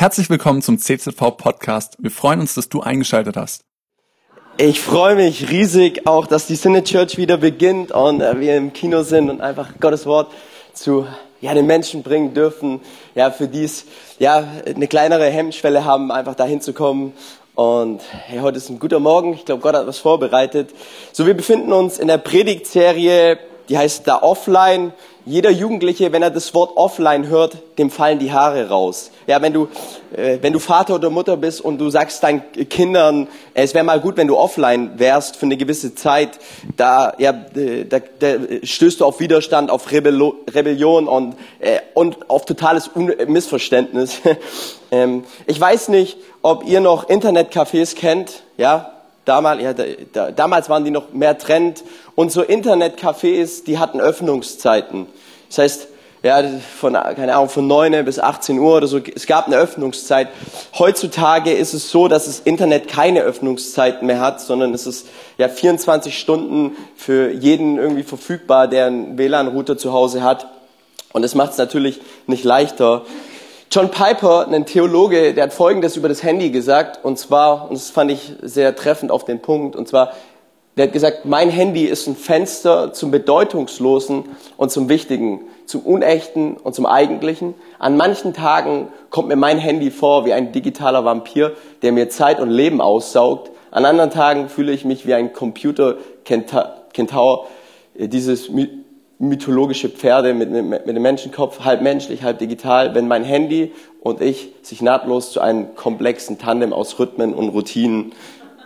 Herzlich 0.00 0.30
willkommen 0.30 0.62
zum 0.62 0.78
CZV 0.78 1.36
Podcast. 1.36 1.96
Wir 1.98 2.12
freuen 2.12 2.38
uns, 2.38 2.54
dass 2.54 2.68
du 2.68 2.82
eingeschaltet 2.82 3.36
hast. 3.36 3.64
Ich 4.56 4.80
freue 4.80 5.16
mich 5.16 5.50
riesig 5.50 6.06
auch, 6.06 6.28
dass 6.28 6.46
die 6.46 6.54
Sinne 6.54 6.84
Church 6.84 7.16
wieder 7.16 7.36
beginnt 7.36 7.90
und 7.90 8.20
äh, 8.20 8.38
wir 8.38 8.56
im 8.56 8.72
Kino 8.72 9.02
sind 9.02 9.28
und 9.28 9.40
einfach 9.40 9.70
Gottes 9.80 10.06
Wort 10.06 10.30
zu 10.72 11.08
ja, 11.40 11.52
den 11.52 11.66
Menschen 11.66 12.04
bringen 12.04 12.32
dürfen, 12.32 12.80
ja, 13.16 13.32
für 13.32 13.48
dies 13.48 13.86
ja, 14.20 14.46
eine 14.64 14.86
kleinere 14.86 15.30
Hemmschwelle 15.30 15.84
haben, 15.84 16.12
einfach 16.12 16.36
dahin 16.36 16.60
zu 16.60 16.72
kommen. 16.72 17.12
Und 17.56 18.00
hey, 18.26 18.38
heute 18.38 18.58
ist 18.58 18.68
ein 18.68 18.78
guter 18.78 19.00
Morgen. 19.00 19.34
Ich 19.34 19.46
glaube, 19.46 19.62
Gott 19.62 19.74
hat 19.74 19.88
was 19.88 19.98
vorbereitet. 19.98 20.70
So, 21.12 21.26
wir 21.26 21.34
befinden 21.34 21.72
uns 21.72 21.98
in 21.98 22.06
der 22.06 22.18
Predigtserie, 22.18 23.40
die 23.68 23.76
heißt 23.76 24.06
da 24.06 24.22
Offline. 24.22 24.92
Jeder 25.28 25.50
Jugendliche, 25.50 26.10
wenn 26.10 26.22
er 26.22 26.30
das 26.30 26.54
Wort 26.54 26.74
offline 26.78 27.26
hört, 27.26 27.58
dem 27.76 27.90
fallen 27.90 28.18
die 28.18 28.32
Haare 28.32 28.70
raus. 28.70 29.10
Ja, 29.26 29.42
wenn 29.42 29.52
du, 29.52 29.68
äh, 30.16 30.38
wenn 30.40 30.54
du 30.54 30.58
Vater 30.58 30.94
oder 30.94 31.10
Mutter 31.10 31.36
bist 31.36 31.60
und 31.60 31.76
du 31.76 31.90
sagst 31.90 32.22
deinen 32.22 32.40
Kindern, 32.70 33.28
äh, 33.52 33.62
es 33.62 33.74
wäre 33.74 33.84
mal 33.84 34.00
gut, 34.00 34.16
wenn 34.16 34.26
du 34.26 34.38
offline 34.38 34.98
wärst 34.98 35.36
für 35.36 35.44
eine 35.44 35.58
gewisse 35.58 35.94
Zeit, 35.94 36.38
da, 36.78 37.12
ja, 37.18 37.32
da, 37.32 37.98
da 37.98 38.28
stößt 38.62 39.00
du 39.00 39.04
auf 39.04 39.20
Widerstand, 39.20 39.70
auf 39.70 39.92
Rebello 39.92 40.36
Rebellion 40.50 41.06
und, 41.06 41.36
äh, 41.58 41.80
und 41.92 42.30
auf 42.30 42.46
totales 42.46 42.90
Un 42.96 43.12
Missverständnis. 43.26 44.22
ähm, 44.90 45.24
ich 45.46 45.60
weiß 45.60 45.88
nicht, 45.88 46.16
ob 46.40 46.66
ihr 46.66 46.80
noch 46.80 47.06
Internetcafés 47.10 47.94
kennt, 47.94 48.44
ja, 48.56 48.97
Damals, 49.28 49.62
ja, 49.62 49.74
da, 49.74 50.30
damals 50.30 50.70
waren 50.70 50.86
die 50.86 50.90
noch 50.90 51.12
mehr 51.12 51.36
Trend. 51.36 51.84
Und 52.14 52.32
so 52.32 52.40
Internetcafés, 52.40 53.62
die 53.64 53.78
hatten 53.78 54.00
Öffnungszeiten. 54.00 55.06
Das 55.48 55.58
heißt, 55.58 55.88
ja, 56.22 56.42
von, 56.80 56.94
keine 56.94 57.34
Ahnung, 57.34 57.50
von 57.50 57.66
9 57.66 58.06
bis 58.06 58.18
18 58.18 58.58
Uhr 58.58 58.78
oder 58.78 58.86
so. 58.86 58.98
Es 59.14 59.26
gab 59.26 59.46
eine 59.46 59.56
Öffnungszeit. 59.56 60.28
Heutzutage 60.78 61.52
ist 61.52 61.74
es 61.74 61.90
so, 61.90 62.08
dass 62.08 62.24
das 62.24 62.40
Internet 62.40 62.88
keine 62.88 63.20
Öffnungszeiten 63.20 64.06
mehr 64.06 64.20
hat, 64.20 64.40
sondern 64.40 64.72
es 64.72 64.86
ist 64.86 65.06
ja 65.36 65.50
24 65.50 66.18
Stunden 66.18 66.74
für 66.96 67.30
jeden 67.30 67.76
irgendwie 67.76 68.04
verfügbar, 68.04 68.66
der 68.66 68.86
einen 68.86 69.18
WLAN-Router 69.18 69.76
zu 69.76 69.92
Hause 69.92 70.22
hat. 70.22 70.46
Und 71.12 71.20
das 71.20 71.34
macht 71.34 71.52
es 71.52 71.58
natürlich 71.58 72.00
nicht 72.26 72.44
leichter. 72.44 73.02
John 73.70 73.90
Piper, 73.90 74.48
ein 74.50 74.64
Theologe, 74.64 75.34
der 75.34 75.44
hat 75.44 75.52
Folgendes 75.52 75.98
über 75.98 76.08
das 76.08 76.22
Handy 76.22 76.50
gesagt, 76.50 77.04
und 77.04 77.18
zwar, 77.18 77.64
und 77.64 77.72
das 77.72 77.90
fand 77.90 78.10
ich 78.10 78.32
sehr 78.40 78.74
treffend 78.74 79.10
auf 79.10 79.26
den 79.26 79.40
Punkt, 79.40 79.76
und 79.76 79.86
zwar, 79.86 80.14
der 80.78 80.86
hat 80.86 80.94
gesagt, 80.94 81.26
mein 81.26 81.50
Handy 81.50 81.84
ist 81.84 82.06
ein 82.06 82.16
Fenster 82.16 82.94
zum 82.94 83.10
Bedeutungslosen 83.10 84.24
und 84.56 84.70
zum 84.70 84.88
Wichtigen, 84.88 85.42
zum 85.66 85.82
Unechten 85.82 86.56
und 86.56 86.74
zum 86.74 86.86
Eigentlichen. 86.86 87.52
An 87.78 87.98
manchen 87.98 88.32
Tagen 88.32 88.88
kommt 89.10 89.28
mir 89.28 89.36
mein 89.36 89.58
Handy 89.58 89.90
vor 89.90 90.24
wie 90.24 90.32
ein 90.32 90.52
digitaler 90.52 91.04
Vampir, 91.04 91.52
der 91.82 91.92
mir 91.92 92.08
Zeit 92.08 92.40
und 92.40 92.48
Leben 92.48 92.80
aussaugt. 92.80 93.50
An 93.70 93.84
anderen 93.84 94.10
Tagen 94.10 94.48
fühle 94.48 94.72
ich 94.72 94.86
mich 94.86 95.06
wie 95.06 95.12
ein 95.12 95.34
Computer-Kentaur, 95.34 97.46
dieses 97.96 98.48
mythologische 99.18 99.88
Pferde 99.88 100.32
mit, 100.32 100.50
mit, 100.50 100.86
mit 100.86 100.96
dem 100.96 101.02
Menschenkopf, 101.02 101.60
halb 101.60 101.82
menschlich, 101.82 102.22
halb 102.22 102.38
digital, 102.38 102.94
wenn 102.94 103.08
mein 103.08 103.24
Handy 103.24 103.72
und 104.00 104.20
ich 104.20 104.52
sich 104.62 104.80
nahtlos 104.80 105.32
zu 105.32 105.40
einem 105.40 105.74
komplexen 105.74 106.38
Tandem 106.38 106.72
aus 106.72 106.98
Rhythmen 106.98 107.34
und 107.34 107.48
Routinen 107.48 108.12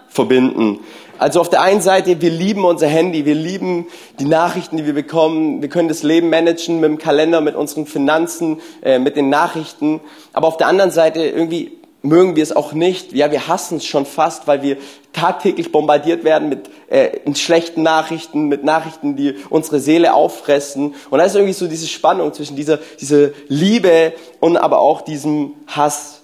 verbinden. 0.08 0.80
Also 1.18 1.40
auf 1.40 1.48
der 1.48 1.62
einen 1.62 1.80
Seite, 1.80 2.20
wir 2.20 2.30
lieben 2.30 2.64
unser 2.64 2.88
Handy, 2.88 3.24
wir 3.24 3.34
lieben 3.34 3.86
die 4.18 4.24
Nachrichten, 4.24 4.76
die 4.76 4.84
wir 4.84 4.92
bekommen, 4.92 5.62
wir 5.62 5.68
können 5.68 5.88
das 5.88 6.02
Leben 6.02 6.28
managen 6.28 6.80
mit 6.80 6.90
dem 6.90 6.98
Kalender, 6.98 7.40
mit 7.40 7.54
unseren 7.54 7.86
Finanzen, 7.86 8.60
äh, 8.82 8.98
mit 8.98 9.16
den 9.16 9.30
Nachrichten. 9.30 10.00
Aber 10.32 10.48
auf 10.48 10.56
der 10.56 10.66
anderen 10.66 10.90
Seite 10.90 11.24
irgendwie 11.24 11.78
mögen 12.02 12.36
wir 12.36 12.42
es 12.42 12.54
auch 12.54 12.72
nicht. 12.72 13.12
Ja, 13.12 13.30
wir 13.30 13.48
hassen 13.48 13.78
es 13.78 13.86
schon 13.86 14.06
fast, 14.06 14.46
weil 14.46 14.62
wir 14.62 14.76
tagtäglich 15.12 15.72
bombardiert 15.72 16.24
werden 16.24 16.48
mit 16.48 16.68
äh, 16.88 17.34
schlechten 17.34 17.82
Nachrichten, 17.82 18.48
mit 18.48 18.64
Nachrichten, 18.64 19.16
die 19.16 19.36
unsere 19.50 19.80
Seele 19.80 20.14
auffressen. 20.14 20.94
Und 21.10 21.18
da 21.18 21.24
ist 21.24 21.34
irgendwie 21.34 21.54
so 21.54 21.66
diese 21.66 21.86
Spannung 21.86 22.32
zwischen 22.32 22.56
dieser, 22.56 22.78
dieser 23.00 23.30
Liebe 23.48 24.12
und 24.40 24.56
aber 24.56 24.80
auch 24.80 25.02
diesem 25.02 25.52
Hass. 25.68 26.22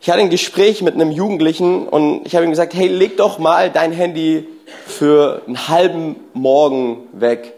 Ich 0.00 0.10
hatte 0.10 0.20
ein 0.20 0.30
Gespräch 0.30 0.82
mit 0.82 0.94
einem 0.94 1.10
Jugendlichen 1.10 1.88
und 1.88 2.26
ich 2.26 2.34
habe 2.34 2.44
ihm 2.44 2.50
gesagt, 2.50 2.74
hey, 2.74 2.88
leg 2.88 3.16
doch 3.16 3.38
mal 3.38 3.70
dein 3.70 3.92
Handy 3.92 4.46
für 4.86 5.42
einen 5.46 5.68
halben 5.68 6.16
Morgen 6.34 7.08
weg. 7.12 7.54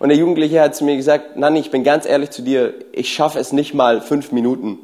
Und 0.00 0.08
der 0.08 0.18
Jugendliche 0.18 0.60
hat 0.60 0.74
zu 0.74 0.84
mir 0.84 0.96
gesagt, 0.96 1.36
Nanni, 1.36 1.60
ich 1.60 1.70
bin 1.70 1.84
ganz 1.84 2.06
ehrlich 2.06 2.30
zu 2.30 2.42
dir, 2.42 2.74
ich 2.92 3.12
schaffe 3.12 3.38
es 3.38 3.52
nicht 3.52 3.74
mal 3.74 4.00
fünf 4.00 4.32
Minuten. 4.32 4.78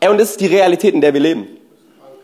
Und 0.00 0.18
das 0.18 0.30
ist 0.30 0.40
die 0.40 0.46
Realität, 0.46 0.94
in 0.94 1.00
der 1.00 1.14
wir 1.14 1.20
leben. 1.20 1.46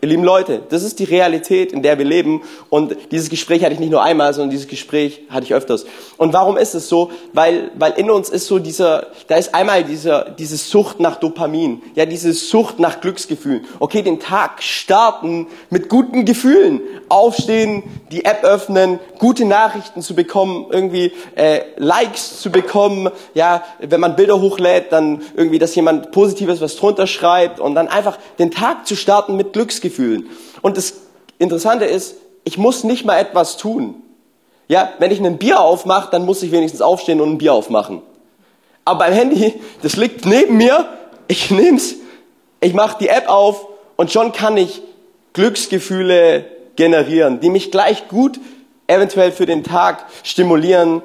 Ihr 0.01 0.09
lieben 0.09 0.23
Leute, 0.25 0.61
das 0.69 0.83
ist 0.83 0.99
die 0.99 1.05
Realität, 1.05 1.71
in 1.71 1.81
der 1.81 1.97
wir 1.97 2.03
leben. 2.03 2.41
Und 2.69 2.97
dieses 3.11 3.29
Gespräch 3.29 3.63
hatte 3.63 3.73
ich 3.73 3.79
nicht 3.79 3.91
nur 3.91 4.03
einmal, 4.03 4.33
sondern 4.33 4.49
dieses 4.49 4.67
Gespräch 4.67 5.21
hatte 5.29 5.45
ich 5.45 5.53
öfters. 5.53 5.85
Und 6.23 6.33
warum 6.33 6.57
ist 6.57 6.73
es 6.73 6.89
so? 6.89 7.11
Weil, 7.33 7.71
weil 7.75 7.93
in 7.93 8.09
uns 8.09 8.29
ist 8.29 8.47
so 8.47 8.59
dieser, 8.59 9.07
da 9.27 9.35
ist 9.35 9.53
einmal 9.53 9.83
dieser, 9.83 10.29
diese 10.29 10.57
Sucht 10.57 10.99
nach 10.99 11.17
Dopamin. 11.17 11.81
Ja, 11.95 12.05
diese 12.05 12.33
Sucht 12.33 12.79
nach 12.79 13.01
Glücksgefühlen. 13.01 13.65
Okay, 13.79 14.01
den 14.01 14.19
Tag 14.19 14.63
starten 14.63 15.47
mit 15.69 15.89
guten 15.89 16.25
Gefühlen. 16.25 16.81
Aufstehen, 17.09 17.83
die 18.11 18.25
App 18.25 18.43
öffnen, 18.43 18.99
gute 19.19 19.45
Nachrichten 19.45 20.01
zu 20.01 20.15
bekommen, 20.15 20.67
irgendwie 20.69 21.11
äh, 21.35 21.61
Likes 21.77 22.39
zu 22.39 22.51
bekommen. 22.51 23.09
Ja, 23.33 23.63
wenn 23.79 23.99
man 23.99 24.15
Bilder 24.15 24.39
hochlädt, 24.39 24.91
dann 24.91 25.21
irgendwie, 25.35 25.59
dass 25.59 25.75
jemand 25.75 26.11
Positives 26.11 26.61
was 26.61 26.75
drunter 26.77 27.05
schreibt 27.05 27.59
und 27.59 27.75
dann 27.75 27.87
einfach 27.87 28.17
den 28.39 28.49
Tag 28.51 28.87
zu 28.87 28.95
starten 28.95 29.35
mit 29.35 29.53
Glücksgefühlen. 29.53 29.83
Glücksgefühlen. 29.83 30.29
Und 30.61 30.77
das 30.77 30.93
Interessante 31.39 31.85
ist, 31.85 32.15
ich 32.43 32.57
muss 32.57 32.83
nicht 32.83 33.05
mal 33.05 33.17
etwas 33.17 33.57
tun. 33.57 33.95
Ja, 34.67 34.93
wenn 34.99 35.11
ich 35.11 35.19
ein 35.19 35.37
Bier 35.37 35.59
aufmache, 35.59 36.09
dann 36.11 36.25
muss 36.25 36.43
ich 36.43 36.51
wenigstens 36.51 36.81
aufstehen 36.81 37.21
und 37.21 37.31
ein 37.31 37.37
Bier 37.37 37.53
aufmachen. 37.53 38.01
Aber 38.85 38.99
beim 38.99 39.13
Handy, 39.13 39.53
das 39.81 39.95
liegt 39.95 40.25
neben 40.25 40.57
mir, 40.57 40.85
ich 41.27 41.51
nehm's, 41.51 41.95
ich 42.61 42.73
mache 42.73 42.97
die 42.99 43.09
App 43.09 43.29
auf 43.29 43.67
und 43.95 44.11
schon 44.11 44.31
kann 44.31 44.57
ich 44.57 44.81
Glücksgefühle 45.33 46.45
generieren, 46.75 47.39
die 47.39 47.49
mich 47.49 47.71
gleich 47.71 48.07
gut 48.07 48.39
eventuell 48.87 49.31
für 49.31 49.45
den 49.45 49.63
Tag 49.63 50.05
stimulieren 50.23 51.01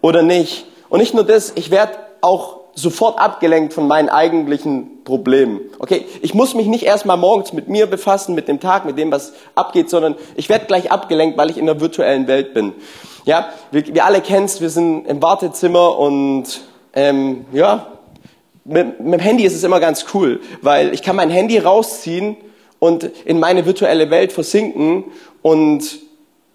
oder 0.00 0.22
nicht. 0.22 0.66
Und 0.88 1.00
nicht 1.00 1.14
nur 1.14 1.24
das, 1.24 1.52
ich 1.54 1.70
werde 1.70 1.98
auch 2.20 2.60
sofort 2.78 3.18
abgelenkt 3.18 3.74
von 3.74 3.88
meinen 3.88 4.08
eigentlichen 4.08 5.02
Problemen. 5.04 5.60
Okay, 5.80 6.04
ich 6.22 6.32
muss 6.32 6.54
mich 6.54 6.66
nicht 6.66 6.84
erstmal 6.84 7.16
morgens 7.16 7.52
mit 7.52 7.68
mir 7.68 7.86
befassen, 7.86 8.36
mit 8.36 8.46
dem 8.46 8.60
Tag, 8.60 8.84
mit 8.84 8.96
dem, 8.96 9.10
was 9.10 9.32
abgeht, 9.56 9.90
sondern 9.90 10.14
ich 10.36 10.48
werde 10.48 10.66
gleich 10.66 10.92
abgelenkt, 10.92 11.36
weil 11.36 11.50
ich 11.50 11.58
in 11.58 11.66
der 11.66 11.80
virtuellen 11.80 12.28
Welt 12.28 12.54
bin. 12.54 12.72
Ja, 13.24 13.48
wir, 13.72 13.84
wir 13.92 14.04
alle 14.04 14.20
kennen 14.20 14.44
es, 14.44 14.60
wir 14.60 14.70
sind 14.70 15.06
im 15.06 15.20
Wartezimmer 15.20 15.98
und 15.98 16.44
ähm, 16.94 17.46
ja, 17.52 17.86
mit, 18.64 19.00
mit 19.00 19.14
dem 19.14 19.20
Handy 19.20 19.44
ist 19.44 19.56
es 19.56 19.64
immer 19.64 19.80
ganz 19.80 20.06
cool, 20.14 20.40
weil 20.62 20.94
ich 20.94 21.02
kann 21.02 21.16
mein 21.16 21.30
Handy 21.30 21.58
rausziehen 21.58 22.36
und 22.78 23.04
in 23.24 23.40
meine 23.40 23.66
virtuelle 23.66 24.10
Welt 24.10 24.32
versinken 24.32 25.04
und 25.42 25.98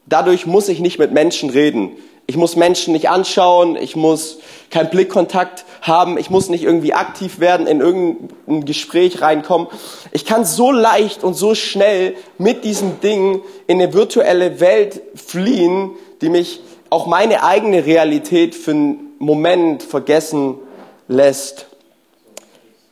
dadurch 0.05 0.45
muss 0.45 0.69
ich 0.69 0.79
nicht 0.79 0.99
mit 0.99 1.11
Menschen 1.11 1.49
reden. 1.49 1.91
Ich 2.25 2.37
muss 2.37 2.55
Menschen 2.55 2.93
nicht 2.93 3.09
anschauen, 3.09 3.75
ich 3.75 3.95
muss 3.95 4.39
keinen 4.69 4.89
Blickkontakt 4.89 5.65
haben, 5.81 6.17
ich 6.17 6.29
muss 6.29 6.49
nicht 6.49 6.63
irgendwie 6.63 6.93
aktiv 6.93 7.39
werden, 7.39 7.67
in 7.67 7.81
irgendein 7.81 8.63
Gespräch 8.65 9.21
reinkommen. 9.21 9.67
Ich 10.11 10.25
kann 10.25 10.45
so 10.45 10.71
leicht 10.71 11.23
und 11.23 11.33
so 11.33 11.53
schnell 11.53 12.15
mit 12.37 12.63
diesem 12.63 13.01
Ding 13.01 13.41
in 13.67 13.81
eine 13.81 13.93
virtuelle 13.93 14.61
Welt 14.61 15.01
fliehen, 15.15 15.91
die 16.21 16.29
mich 16.29 16.61
auch 16.89 17.07
meine 17.07 17.43
eigene 17.43 17.85
Realität 17.85 18.55
für 18.55 18.71
einen 18.71 19.15
Moment 19.19 19.83
vergessen 19.83 20.55
lässt. 21.07 21.67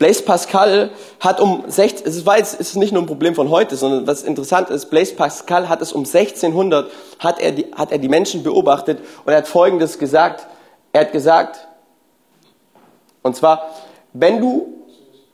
Blaise 0.01 0.23
Pascal 0.23 0.89
hat 1.20 1.40
um 1.40 1.64
16, 1.67 2.08
es 2.08 2.26
war 2.26 2.40
jetzt, 2.40 2.59
es 2.59 2.70
ist 2.70 2.76
nicht 2.76 2.91
nur 2.91 3.03
ein 3.03 3.05
Problem 3.05 3.35
von 3.35 3.52
heute, 3.52 3.76
sondern 3.76 4.08
was 4.08 4.23
interessant 4.23 4.72
ist, 4.72 4.87
Blaise 4.90 5.14
Pascal 5.14 5.70
hat 5.70 5.79
es 5.79 5.93
um 5.93 6.05
1600, 6.05 6.90
hat 7.20 7.40
er 7.40 7.52
die, 7.52 7.67
hat 7.76 7.91
er 7.91 7.99
die 7.99 8.09
Menschen 8.09 8.41
beobachtet 8.41 8.97
und 9.23 9.31
er 9.31 9.37
hat 9.37 9.47
Folgendes 9.47 9.99
gesagt. 9.99 10.47
Er 10.91 11.02
hat 11.02 11.11
gesagt, 11.11 11.67
und 13.22 13.35
zwar, 13.35 13.70
wenn 14.14 14.41
du 14.41 14.73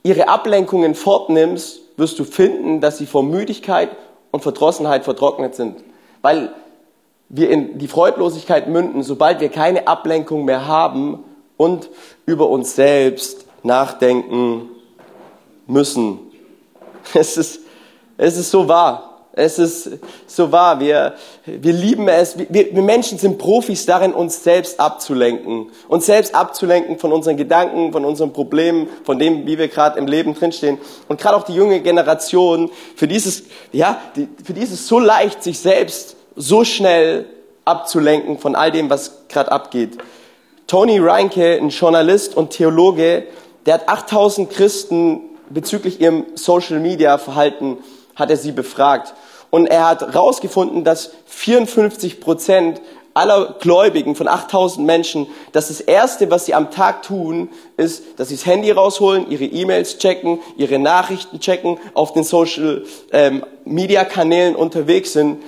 ihre 0.02 0.28
Ablenkungen 0.28 0.94
fortnimmst, 0.94 1.80
wirst 1.96 2.18
du 2.18 2.24
finden, 2.24 2.82
dass 2.82 2.98
sie 2.98 3.06
vor 3.06 3.22
Müdigkeit 3.22 3.88
und 4.32 4.42
Verdrossenheit 4.42 5.04
vertrocknet 5.04 5.54
sind. 5.54 5.82
Weil 6.20 6.52
wir 7.30 7.48
in 7.48 7.78
die 7.78 7.88
Freudlosigkeit 7.88 8.68
münden, 8.68 9.02
sobald 9.02 9.40
wir 9.40 9.48
keine 9.48 9.88
Ablenkung 9.88 10.44
mehr 10.44 10.66
haben 10.66 11.24
und 11.56 11.88
über 12.26 12.50
uns 12.50 12.76
selbst 12.76 13.47
nachdenken 13.62 14.68
müssen. 15.66 16.20
Es 17.14 17.38
ist, 17.38 17.60
es 18.18 18.36
ist 18.36 18.50
so 18.50 18.68
wahr. 18.68 19.08
Es 19.32 19.58
ist 19.58 19.98
so 20.26 20.50
wahr. 20.50 20.80
Wir, 20.80 21.14
wir 21.46 21.72
lieben 21.72 22.08
es. 22.08 22.36
Wir, 22.36 22.74
wir 22.74 22.82
Menschen 22.82 23.18
sind 23.18 23.38
Profis 23.38 23.86
darin, 23.86 24.12
uns 24.12 24.42
selbst 24.42 24.80
abzulenken. 24.80 25.70
Uns 25.86 26.06
selbst 26.06 26.34
abzulenken 26.34 26.98
von 26.98 27.12
unseren 27.12 27.36
Gedanken, 27.36 27.92
von 27.92 28.04
unseren 28.04 28.32
Problemen, 28.32 28.88
von 29.04 29.18
dem, 29.18 29.46
wie 29.46 29.56
wir 29.56 29.68
gerade 29.68 29.96
im 29.98 30.08
Leben 30.08 30.34
drinstehen. 30.34 30.78
Und 31.06 31.20
gerade 31.20 31.36
auch 31.36 31.44
die 31.44 31.54
junge 31.54 31.80
Generation, 31.80 32.70
für 32.96 33.06
dieses, 33.06 33.44
ja, 33.72 34.00
die, 34.16 34.28
für 34.42 34.52
die 34.52 34.62
ist 34.62 34.72
es 34.72 34.88
so 34.88 34.98
leicht, 34.98 35.44
sich 35.44 35.60
selbst 35.60 36.16
so 36.34 36.64
schnell 36.64 37.26
abzulenken 37.64 38.38
von 38.38 38.56
all 38.56 38.72
dem, 38.72 38.90
was 38.90 39.28
gerade 39.28 39.52
abgeht. 39.52 39.98
Tony 40.66 40.98
Reinke, 40.98 41.58
ein 41.60 41.68
Journalist 41.68 42.36
und 42.36 42.50
Theologe, 42.50 43.24
der 43.68 43.74
hat 43.74 43.88
8000 43.90 44.48
Christen 44.48 45.20
bezüglich 45.50 46.00
ihrem 46.00 46.24
Social 46.36 46.80
Media 46.80 47.18
Verhalten 47.18 47.76
hat 48.16 48.30
er 48.30 48.38
sie 48.38 48.52
befragt. 48.52 49.12
Und 49.50 49.66
er 49.66 49.86
hat 49.86 50.00
herausgefunden, 50.00 50.84
dass 50.84 51.10
54 51.26 52.18
Prozent 52.18 52.80
aller 53.12 53.56
Gläubigen 53.60 54.14
von 54.14 54.26
8000 54.26 54.86
Menschen, 54.86 55.26
dass 55.52 55.68
das 55.68 55.82
Erste, 55.82 56.30
was 56.30 56.46
sie 56.46 56.54
am 56.54 56.70
Tag 56.70 57.02
tun, 57.02 57.50
ist, 57.76 58.02
dass 58.16 58.28
sie 58.28 58.36
das 58.36 58.46
Handy 58.46 58.70
rausholen, 58.70 59.30
ihre 59.30 59.44
E-Mails 59.44 59.98
checken, 59.98 60.38
ihre 60.56 60.78
Nachrichten 60.78 61.38
checken, 61.38 61.76
auf 61.92 62.14
den 62.14 62.24
Social 62.24 62.84
ähm, 63.12 63.44
Media 63.66 64.06
Kanälen 64.06 64.56
unterwegs 64.56 65.12
sind. 65.12 65.42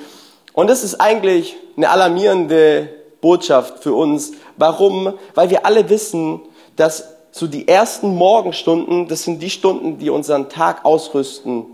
Und 0.53 0.69
das 0.69 0.85
ist 0.85 1.01
eigentlich 1.01 1.57
eine 1.75 1.89
alarmierende 1.89 2.91
Botschaft 3.23 3.83
für 3.83 3.95
uns. 3.95 4.33
Warum? 4.59 5.15
Weil 5.35 5.49
wir 5.49 5.65
alle 5.65 5.89
wissen, 5.89 6.43
dass 6.77 7.20
so 7.31 7.47
die 7.47 7.69
ersten 7.69 8.15
Morgenstunden, 8.15 9.09
das 9.09 9.23
sind 9.23 9.41
die 9.43 9.51
Stunden, 9.51 9.99
die 9.99 10.11
unseren 10.11 10.49
Tag 10.49 10.85
ausrüsten, 10.85 11.67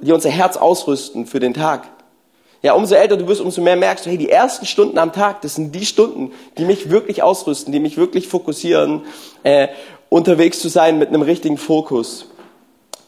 die 0.00 0.12
unser 0.12 0.30
Herz 0.30 0.56
ausrüsten 0.56 1.26
für 1.26 1.40
den 1.40 1.54
Tag. 1.54 1.88
Ja, 2.62 2.72
umso 2.72 2.94
älter 2.94 3.18
du 3.18 3.28
wirst, 3.28 3.42
umso 3.42 3.60
mehr 3.60 3.76
merkst 3.76 4.06
du, 4.06 4.10
hey, 4.10 4.16
die 4.16 4.30
ersten 4.30 4.64
Stunden 4.64 4.96
am 4.96 5.12
Tag, 5.12 5.42
das 5.42 5.56
sind 5.56 5.74
die 5.74 5.84
Stunden, 5.84 6.32
die 6.56 6.64
mich 6.64 6.88
wirklich 6.88 7.22
ausrüsten, 7.22 7.72
die 7.72 7.80
mich 7.80 7.98
wirklich 7.98 8.26
fokussieren, 8.26 9.02
äh, 9.42 9.68
unterwegs 10.08 10.60
zu 10.60 10.68
sein 10.68 10.98
mit 10.98 11.10
einem 11.10 11.20
richtigen 11.20 11.58
Fokus. 11.58 12.26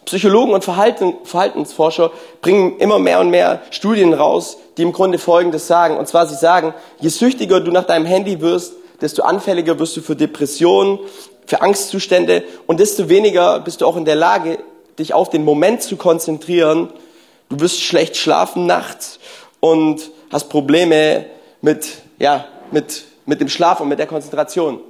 Psychologen 0.05 0.53
und 0.53 0.63
Verhalten, 0.63 1.15
Verhaltensforscher 1.25 2.13
bringen 2.43 2.77
immer 2.79 2.99
mehr 2.99 3.19
und 3.19 3.31
mehr 3.31 3.63
Studien 3.71 4.13
raus, 4.13 4.59
die 4.77 4.83
im 4.83 4.93
Grunde 4.93 5.19
Folgendes 5.19 5.67
sagen. 5.67 5.97
Und 5.97 6.07
zwar, 6.07 6.27
sie 6.27 6.37
sagen, 6.37 6.75
je 7.01 7.09
süchtiger 7.09 7.61
du 7.61 7.73
nach 7.73 7.85
deinem 7.85 8.05
Handy 8.05 8.41
wirst, 8.41 8.75
desto 9.01 9.23
anfälliger 9.23 9.79
wirst 9.79 9.97
du 9.97 10.03
für 10.03 10.17
Depressionen, 10.17 10.99
für 11.47 11.63
Angstzustände 11.63 12.45
und 12.67 12.81
desto 12.81 13.09
weniger 13.09 13.61
bist 13.61 13.81
du 13.81 13.87
auch 13.87 13.97
in 13.97 14.05
der 14.05 14.17
Lage, 14.17 14.59
dich 14.99 15.15
auf 15.15 15.31
den 15.31 15.45
Moment 15.45 15.83
zu 15.83 15.97
konzentrieren. 15.97 16.93
Du 17.49 17.61
wirst 17.61 17.81
schlecht 17.81 18.17
schlafen 18.17 18.67
nachts 18.67 19.19
und 19.61 20.11
hast 20.31 20.49
Probleme 20.49 21.27
mit, 21.61 21.87
ja, 22.19 22.47
mit, 22.71 23.05
mit 23.27 23.41
dem 23.41 23.49
Schlaf 23.49 23.81
und 23.81 23.89
mit 23.89 23.99
der 23.99 24.07
Konzentration. 24.07 24.81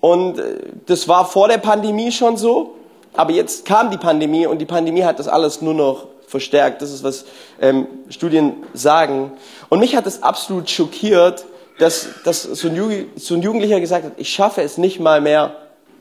Und 0.00 0.38
äh, 0.38 0.58
das 0.86 1.08
war 1.08 1.26
vor 1.26 1.48
der 1.48 1.58
Pandemie 1.58 2.12
schon 2.12 2.36
so, 2.36 2.74
aber 3.14 3.32
jetzt 3.32 3.64
kam 3.64 3.90
die 3.90 3.96
Pandemie 3.96 4.46
und 4.46 4.58
die 4.58 4.66
Pandemie 4.66 5.04
hat 5.04 5.18
das 5.18 5.28
alles 5.28 5.62
nur 5.62 5.74
noch 5.74 6.06
verstärkt. 6.26 6.82
Das 6.82 6.92
ist, 6.92 7.02
was 7.02 7.24
ähm, 7.60 7.86
Studien 8.10 8.64
sagen. 8.74 9.32
Und 9.68 9.80
mich 9.80 9.96
hat 9.96 10.06
es 10.06 10.22
absolut 10.22 10.68
schockiert, 10.68 11.46
dass, 11.78 12.08
dass 12.24 12.42
so, 12.42 12.68
ein 12.68 13.10
so 13.16 13.34
ein 13.34 13.42
Jugendlicher 13.42 13.80
gesagt 13.80 14.04
hat, 14.04 14.12
ich 14.16 14.30
schaffe 14.30 14.62
es 14.62 14.78
nicht 14.78 15.00
mal 15.00 15.20
mehr 15.20 15.56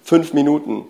fünf 0.05 0.33
Minuten. 0.33 0.85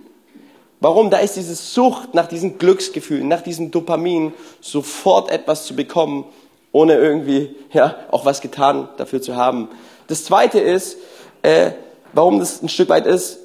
Warum? 0.82 1.10
Da 1.10 1.18
ist 1.18 1.36
diese 1.36 1.56
Sucht 1.56 2.14
nach 2.14 2.28
diesen 2.28 2.60
Glücksgefühlen, 2.60 3.28
nach 3.28 3.42
diesem 3.42 3.72
Dopamin, 3.72 4.34
sofort 4.62 5.32
etwas 5.32 5.66
zu 5.66 5.76
bekommen, 5.76 6.26
ohne 6.72 6.96
irgendwie 6.96 7.56
ja, 7.74 7.96
auch 8.12 8.26
was 8.26 8.42
getan 8.42 8.90
dafür 8.98 9.22
zu 9.22 9.36
haben. 9.36 9.70
Das 10.08 10.26
Zweite 10.26 10.60
ist, 10.60 10.98
äh, 11.42 11.72
warum 12.14 12.40
das 12.40 12.62
ein 12.62 12.70
Stück 12.70 12.90
weit 12.90 13.08
ist, 13.08 13.40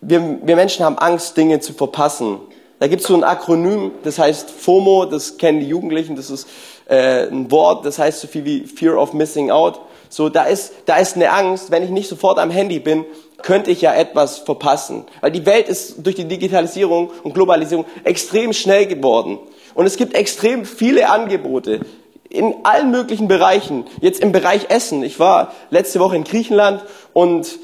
wir, 0.00 0.38
wir 0.42 0.54
Menschen 0.54 0.84
haben 0.84 0.98
Angst, 0.98 1.36
Dinge 1.36 1.58
zu 1.58 1.72
verpassen. 1.72 2.38
Da 2.78 2.86
gibt 2.86 3.02
es 3.02 3.08
so 3.08 3.14
ein 3.16 3.24
Akronym, 3.24 3.90
das 4.04 4.18
heißt 4.18 4.50
FOMO, 4.50 5.06
das 5.06 5.38
kennen 5.38 5.58
die 5.58 5.66
Jugendlichen, 5.66 6.14
das 6.14 6.30
ist 6.30 6.46
äh, 6.88 7.26
ein 7.26 7.50
Wort, 7.50 7.84
das 7.84 7.98
heißt 7.98 8.20
so 8.20 8.28
viel 8.28 8.44
wie 8.44 8.66
Fear 8.66 8.96
of 8.96 9.14
Missing 9.14 9.50
Out. 9.50 9.80
So, 10.10 10.28
da 10.28 10.44
ist, 10.44 10.72
da 10.86 10.96
ist 10.96 11.16
eine 11.16 11.32
Angst, 11.32 11.70
wenn 11.70 11.82
ich 11.82 11.90
nicht 11.90 12.08
sofort 12.08 12.38
am 12.38 12.50
Handy 12.50 12.78
bin, 12.78 13.04
könnte 13.42 13.70
ich 13.70 13.80
ja 13.80 13.94
etwas 13.94 14.38
verpassen. 14.38 15.04
Weil 15.20 15.30
die 15.30 15.46
Welt 15.46 15.68
ist 15.68 16.04
durch 16.04 16.16
die 16.16 16.24
Digitalisierung 16.24 17.10
und 17.22 17.34
Globalisierung 17.34 17.84
extrem 18.04 18.52
schnell 18.52 18.86
geworden. 18.86 19.38
Und 19.74 19.86
es 19.86 19.96
gibt 19.96 20.14
extrem 20.14 20.64
viele 20.64 21.08
Angebote 21.08 21.80
in 22.28 22.54
allen 22.64 22.90
möglichen 22.90 23.28
Bereichen. 23.28 23.84
Jetzt 24.00 24.20
im 24.20 24.32
Bereich 24.32 24.66
Essen. 24.70 25.02
Ich 25.02 25.18
war 25.18 25.52
letzte 25.70 26.00
Woche 26.00 26.16
in 26.16 26.24
Griechenland 26.24 26.82
und 27.12 27.58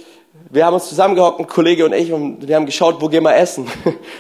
wir 0.50 0.65
haben 0.65 0.75
uns 0.75 0.88
zusammengehockt, 0.88 1.41
ein 1.41 1.47
Kollege 1.49 1.85
und 1.85 1.93
ich, 1.93 2.12
und 2.12 2.47
wir 2.47 2.55
haben 2.55 2.67
geschaut, 2.67 3.00
wo 3.00 3.09
gehen 3.09 3.25
wir 3.25 3.35
essen. 3.37 3.67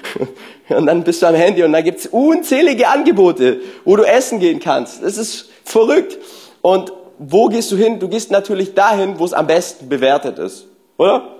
und 0.68 0.86
dann 0.86 1.04
bist 1.04 1.22
du 1.22 1.26
am 1.26 1.34
Handy 1.34 1.62
und 1.62 1.72
da 1.72 1.80
gibt's 1.80 2.06
unzählige 2.06 2.88
Angebote, 2.88 3.60
wo 3.84 3.94
du 3.96 4.02
essen 4.02 4.40
gehen 4.40 4.58
kannst. 4.58 5.02
Das 5.02 5.16
ist 5.16 5.48
verrückt. 5.64 6.18
Und 6.60 6.92
wo 7.18 7.46
gehst 7.46 7.70
du 7.70 7.76
hin? 7.76 8.00
Du 8.00 8.08
gehst 8.08 8.30
natürlich 8.30 8.74
dahin, 8.74 9.18
wo 9.18 9.24
es 9.24 9.32
am 9.32 9.46
besten 9.46 9.88
bewertet 9.88 10.38
ist, 10.38 10.66
oder? 10.96 11.36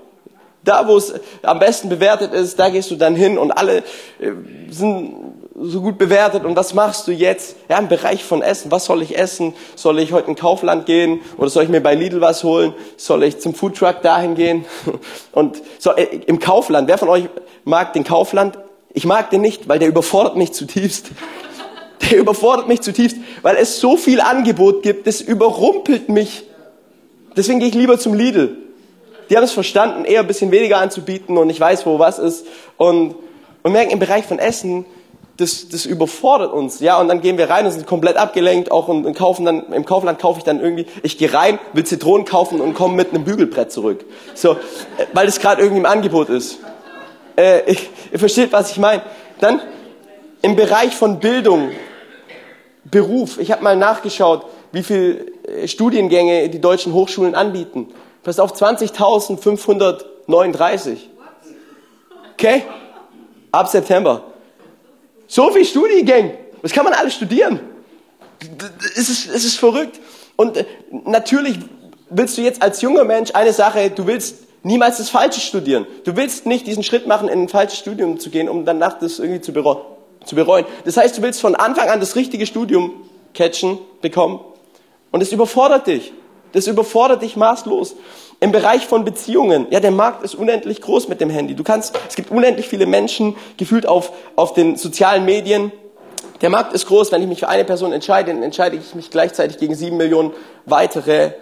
Da, 0.65 0.89
wo 0.89 0.97
es 0.97 1.13
am 1.43 1.59
besten 1.59 1.91
bewertet 1.91 2.33
ist, 2.33 2.59
da 2.59 2.71
gehst 2.71 2.91
du 2.91 2.97
dann 2.97 3.15
hin 3.15 3.37
und 3.37 3.51
alle 3.51 3.79
äh, 4.19 4.33
sind 4.71 5.15
so 5.55 5.81
gut 5.81 5.99
bewertet. 5.99 6.45
Und 6.45 6.57
was 6.57 6.75
machst 6.75 7.07
du 7.07 7.13
jetzt? 7.13 7.57
Ja, 7.69 7.79
im 7.79 7.89
Bereich 7.89 8.25
von 8.25 8.43
Essen. 8.43 8.71
Was 8.71 8.87
soll 8.87 9.03
ich 9.03 9.17
essen? 9.17 9.55
Soll 9.77 9.99
ich 9.99 10.13
heute 10.13 10.29
in 10.29 10.37
Kaufland 10.37 10.87
gehen? 10.87 11.21
Oder 11.37 11.51
soll 11.51 11.65
ich 11.65 11.69
mir 11.69 11.83
bei 11.83 11.95
Lidl 11.95 12.21
was 12.21 12.45
holen? 12.45 12.75
Soll 12.97 13.23
ich 13.25 13.39
zum 13.41 13.55
Foodtruck 13.55 14.03
dahin 14.03 14.35
gehen? 14.35 14.65
Und 15.33 15.63
so, 15.79 15.93
äh, 15.93 16.21
im 16.27 16.39
Kaufland. 16.39 16.89
Wer 16.89 16.99
von 16.99 17.09
euch 17.09 17.29
mag 17.65 17.93
den 17.93 18.05
Kaufland? 18.05 18.59
Ich 18.93 19.05
mag 19.05 19.31
den 19.31 19.43
nicht, 19.43 19.69
weil 19.69 19.79
der 19.79 19.89
überfordert 19.89 20.37
mich 20.37 20.53
zutiefst. 20.53 21.11
Der 22.11 22.19
überfordert 22.19 22.69
mich 22.69 22.83
zutiefst, 22.83 23.17
weil 23.41 23.57
es 23.57 23.81
so 23.81 23.97
viel 23.97 24.21
Angebot 24.21 24.83
gibt, 24.83 25.07
das 25.07 25.23
überrumpelt 25.23 26.11
mich. 26.11 26.45
Deswegen 27.35 27.61
gehe 27.61 27.69
ich 27.69 27.75
lieber 27.75 27.99
zum 27.99 28.13
Lidl. 28.13 28.64
Die 29.31 29.37
haben 29.37 29.45
es 29.45 29.53
verstanden, 29.53 30.05
eher 30.05 30.21
ein 30.21 30.27
bisschen 30.27 30.51
weniger 30.51 30.79
anzubieten 30.79 31.39
und 31.39 31.51
ich 31.51 31.61
weiß, 31.61 31.87
wo 31.87 31.99
was 31.99 32.19
ist. 32.19 32.47
Und, 32.77 33.15
und 33.63 33.73
merken, 33.73 33.91
im 33.91 33.99
Bereich 33.99 34.25
von 34.25 34.39
Essen, 34.39 34.85
das, 35.37 35.69
das 35.69 35.87
überfordert 35.87 36.53
uns. 36.53 36.81
Ja, 36.81 37.01
und 37.01 37.09
dann 37.09 37.21
gehen 37.21 37.39
wir 37.39 37.51
rein 37.51 37.67
und 37.67 37.73
sind 37.73 37.87
komplett 37.87 38.17
abgelenkt, 38.17 38.71
auch 38.71 38.89
und, 38.89 39.05
und 39.05 39.17
kaufen 39.17 39.45
dann, 39.45 39.73
im 39.73 39.85
Kaufland 39.85 40.19
kaufe 40.19 40.39
ich 40.39 40.45
dann 40.45 40.61
irgendwie, 40.61 40.87
ich 41.03 41.19
gehe 41.19 41.33
rein, 41.33 41.59
will 41.73 41.85
Zitronen 41.85 42.25
kaufen 42.25 42.61
und 42.61 42.75
komme 42.75 42.95
mit 42.95 43.11
einem 43.11 43.25
Bügelbrett 43.25 43.73
zurück. 43.73 44.05
So, 44.35 44.53
äh, 44.53 44.57
weil 45.13 45.27
das 45.27 45.41
gerade 45.41 45.63
irgendwie 45.63 45.81
im 45.81 45.87
Angebot 45.87 46.29
ist. 46.29 46.59
Äh, 47.37 47.71
ich, 47.71 47.91
ihr 48.13 48.19
versteht, 48.19 48.53
was 48.53 48.71
ich 48.71 48.79
meine. 48.79 49.03
Dann 49.41 49.61
im 50.43 50.57
Bereich 50.57 50.95
von 50.95 51.19
Bildung, 51.19 51.71
Beruf. 52.85 53.39
Ich 53.39 53.51
habe 53.51 53.65
mal 53.65 53.77
nachgeschaut, 53.77 54.45
wie 54.73 54.83
viele 54.83 55.27
äh, 55.49 55.67
Studiengänge 55.67 56.49
die 56.49 56.61
deutschen 56.61 56.93
Hochschulen 56.93 57.35
anbieten. 57.35 57.89
Pass 58.25 58.41
auf, 58.41 58.55
20.539. 58.55 60.97
Okay? 62.33 62.65
Ab 63.53 63.69
September. 63.69 64.25
So 65.29 65.53
viel 65.53 65.65
Studiengänge. 65.65 66.35
Was 66.63 66.73
kann 66.73 66.85
man 66.85 66.95
alles 66.95 67.15
studieren? 67.15 67.61
Es 68.97 69.09
ist, 69.09 69.29
es 69.29 69.45
ist 69.45 69.57
verrückt. 69.59 70.01
Und 70.37 70.57
äh, 70.57 70.65
natürlich 70.91 71.61
willst 72.11 72.37
du 72.37 72.43
jetzt 72.43 72.61
als 72.63 72.83
junger 72.83 73.05
Mensch 73.05 73.31
eine 73.35 73.53
Sache, 73.53 73.91
du 73.91 74.05
willst 74.07 74.39
niemals 74.65 74.99
das 74.99 75.11
Falsche 75.11 75.41
studieren. 75.41 75.87
Du 76.05 76.17
willst 76.17 76.47
nicht 76.47 76.67
diesen 76.67 76.83
Schritt 76.83 77.07
machen, 77.07 77.29
in 77.29 77.43
ein 77.43 77.49
falsches 77.49 77.79
Studium 77.79 78.19
zu 78.19 78.31
gehen, 78.31 78.49
um 78.49 78.65
danach 78.65 78.99
das 78.99 79.21
irgendwie 79.21 79.41
zu 79.41 79.53
bereuen 79.53 79.79
zu 80.25 80.35
bereuen. 80.35 80.65
Das 80.85 80.97
heißt, 80.97 81.19
du 81.19 81.23
willst 81.23 81.41
von 81.41 81.55
Anfang 81.55 81.89
an 81.89 82.01
das 82.01 82.17
richtige 82.17 82.47
Studium 82.47 82.93
catchen, 83.35 83.79
bekommen. 84.01 84.41
Und 85.11 85.23
es 85.23 85.33
überfordert 85.33 85.87
dich. 85.87 86.13
Das 86.55 86.67
überfordert 86.67 87.21
dich 87.21 87.37
maßlos. 87.37 87.97
Im 88.41 88.53
Bereich 88.53 88.87
von 88.87 89.05
Beziehungen, 89.05 89.67
ja, 89.71 89.81
der 89.81 89.91
Markt 89.91 90.23
ist 90.23 90.35
unendlich 90.35 90.81
groß 90.81 91.09
mit 91.09 91.21
dem 91.21 91.29
Handy. 91.29 91.55
Du 91.55 91.65
kannst, 91.65 91.99
es 92.09 92.15
gibt 92.15 92.31
unendlich 92.31 92.69
viele 92.69 92.87
Menschen, 92.87 93.37
gefühlt 93.57 93.87
auf, 93.87 94.13
auf 94.37 94.55
den 94.55 94.77
sozialen 94.77 95.25
Medien. 95.25 95.73
Der 96.41 96.51
Markt 96.51 96.73
ist 96.73 96.87
groß. 96.87 97.13
Wenn 97.13 97.23
ich 97.23 97.29
mich 97.29 97.41
für 97.41 97.49
eine 97.49 97.65
Person 97.65 97.93
entscheide, 97.93 98.33
dann 98.33 98.43
entscheide 98.43 98.77
ich 98.77 98.95
mich 98.95 99.11
gleichzeitig 99.11 99.59
gegen 99.59 99.75
sieben 99.75 99.97
Millionen 99.97 100.33
weitere. 100.65 101.33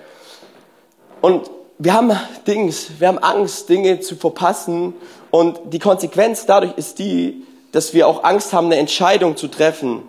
Und 1.21 1.51
wir 1.79 1.93
haben 1.93 2.13
Dings, 2.47 2.93
wir 2.99 3.09
haben 3.09 3.19
Angst, 3.19 3.69
Dinge 3.69 4.01
zu 4.01 4.17
verpassen. 4.17 4.95
Und 5.31 5.61
die 5.67 5.79
Konsequenz 5.79 6.47
dadurch 6.47 6.73
ist 6.77 6.99
die, 6.99 7.45
dass 7.73 7.93
wir 7.95 8.07
auch 8.07 8.25
Angst 8.25 8.53
haben, 8.53 8.67
eine 8.67 8.77
Entscheidung 8.77 9.37
zu 9.37 9.49
treffen, 9.49 10.03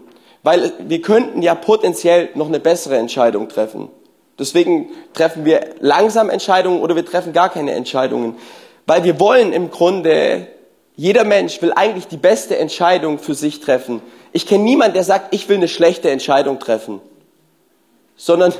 weil 0.43 0.71
wir 0.79 1.01
könnten 1.01 1.41
ja 1.41 1.55
potenziell 1.55 2.29
noch 2.35 2.47
eine 2.47 2.59
bessere 2.59 2.97
Entscheidung 2.97 3.49
treffen. 3.49 3.89
Deswegen 4.39 4.89
treffen 5.13 5.45
wir 5.45 5.75
langsam 5.79 6.29
Entscheidungen 6.29 6.81
oder 6.81 6.95
wir 6.95 7.05
treffen 7.05 7.33
gar 7.33 7.49
keine 7.49 7.73
Entscheidungen, 7.73 8.35
weil 8.87 9.03
wir 9.03 9.19
wollen 9.19 9.53
im 9.53 9.69
Grunde, 9.69 10.47
jeder 10.95 11.23
Mensch 11.23 11.61
will 11.61 11.73
eigentlich 11.73 12.07
die 12.07 12.17
beste 12.17 12.57
Entscheidung 12.57 13.19
für 13.19 13.35
sich 13.35 13.59
treffen. 13.59 14.01
Ich 14.31 14.47
kenne 14.47 14.63
niemanden, 14.63 14.95
der 14.95 15.03
sagt, 15.03 15.33
ich 15.33 15.47
will 15.49 15.57
eine 15.57 15.67
schlechte 15.67 16.09
Entscheidung 16.09 16.59
treffen. 16.59 16.99
sondern 18.15 18.53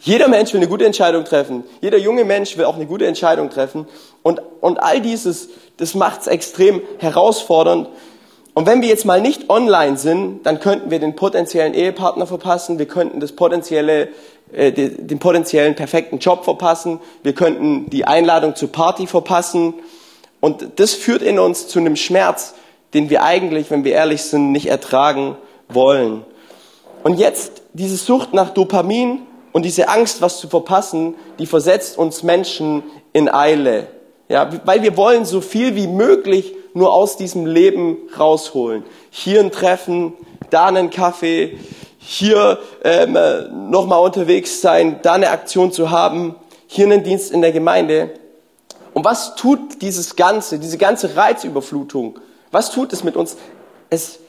jeder 0.00 0.28
Mensch 0.28 0.52
will 0.52 0.60
eine 0.60 0.68
gute 0.68 0.86
Entscheidung 0.86 1.24
treffen. 1.24 1.64
Jeder 1.80 1.98
junge 1.98 2.24
Mensch 2.24 2.56
will 2.56 2.64
auch 2.64 2.76
eine 2.76 2.86
gute 2.86 3.06
Entscheidung 3.06 3.50
treffen. 3.50 3.86
Und, 4.22 4.40
und 4.60 4.78
all 4.82 5.00
dieses, 5.00 5.48
das 5.76 5.94
macht 5.94 6.22
es 6.22 6.26
extrem 6.26 6.80
herausfordernd. 6.98 7.88
Und 8.54 8.66
wenn 8.66 8.80
wir 8.82 8.88
jetzt 8.88 9.04
mal 9.04 9.20
nicht 9.20 9.50
online 9.50 9.96
sind, 9.96 10.44
dann 10.44 10.60
könnten 10.60 10.90
wir 10.90 10.98
den 10.98 11.16
potenziellen 11.16 11.74
Ehepartner 11.74 12.26
verpassen, 12.26 12.78
wir 12.78 12.86
könnten 12.86 13.20
das 13.20 13.32
potenzielle, 13.32 14.08
äh, 14.52 14.72
den 14.72 15.18
potenziellen 15.18 15.74
perfekten 15.74 16.18
Job 16.18 16.44
verpassen, 16.44 17.00
wir 17.22 17.34
könnten 17.34 17.90
die 17.90 18.04
Einladung 18.04 18.56
zur 18.56 18.72
Party 18.72 19.06
verpassen. 19.06 19.74
Und 20.40 20.68
das 20.76 20.94
führt 20.94 21.22
in 21.22 21.38
uns 21.38 21.68
zu 21.68 21.78
einem 21.78 21.96
Schmerz, 21.96 22.54
den 22.94 23.10
wir 23.10 23.22
eigentlich, 23.22 23.70
wenn 23.70 23.84
wir 23.84 23.92
ehrlich 23.92 24.22
sind, 24.22 24.52
nicht 24.52 24.66
ertragen 24.66 25.36
wollen. 25.68 26.24
Und 27.02 27.18
jetzt 27.18 27.62
diese 27.72 27.96
Sucht 27.96 28.34
nach 28.34 28.50
Dopamin 28.50 29.20
und 29.52 29.64
diese 29.64 29.88
Angst, 29.88 30.22
was 30.22 30.40
zu 30.40 30.48
verpassen, 30.48 31.14
die 31.38 31.46
versetzt 31.46 31.98
uns 31.98 32.22
Menschen 32.22 32.82
in 33.12 33.28
Eile. 33.28 33.88
Ja, 34.28 34.50
weil 34.64 34.82
wir 34.82 34.96
wollen 34.96 35.24
so 35.24 35.40
viel 35.40 35.74
wie 35.74 35.86
möglich 35.86 36.54
nur 36.74 36.92
aus 36.92 37.16
diesem 37.16 37.46
Leben 37.46 37.96
rausholen. 38.18 38.84
Hier 39.10 39.40
ein 39.40 39.50
Treffen, 39.50 40.12
da 40.50 40.66
einen 40.66 40.90
Kaffee, 40.90 41.58
hier 42.10 42.58
ähm, 42.84 43.18
nochmal 43.70 44.00
unterwegs 44.00 44.62
sein, 44.62 45.00
da 45.02 45.12
eine 45.12 45.28
Aktion 45.28 45.72
zu 45.72 45.90
haben, 45.90 46.36
hier 46.66 46.86
einen 46.86 47.04
Dienst 47.04 47.30
in 47.30 47.42
der 47.42 47.52
Gemeinde. 47.52 48.10
Und 48.94 49.04
was 49.04 49.36
tut 49.36 49.82
dieses 49.82 50.16
Ganze, 50.16 50.58
diese 50.58 50.78
ganze 50.78 51.16
Reizüberflutung? 51.16 52.18
Was 52.50 52.70
tut 52.70 52.94
es 52.94 53.04
mit 53.04 53.14
uns? 53.14 53.36
Es 53.90 54.20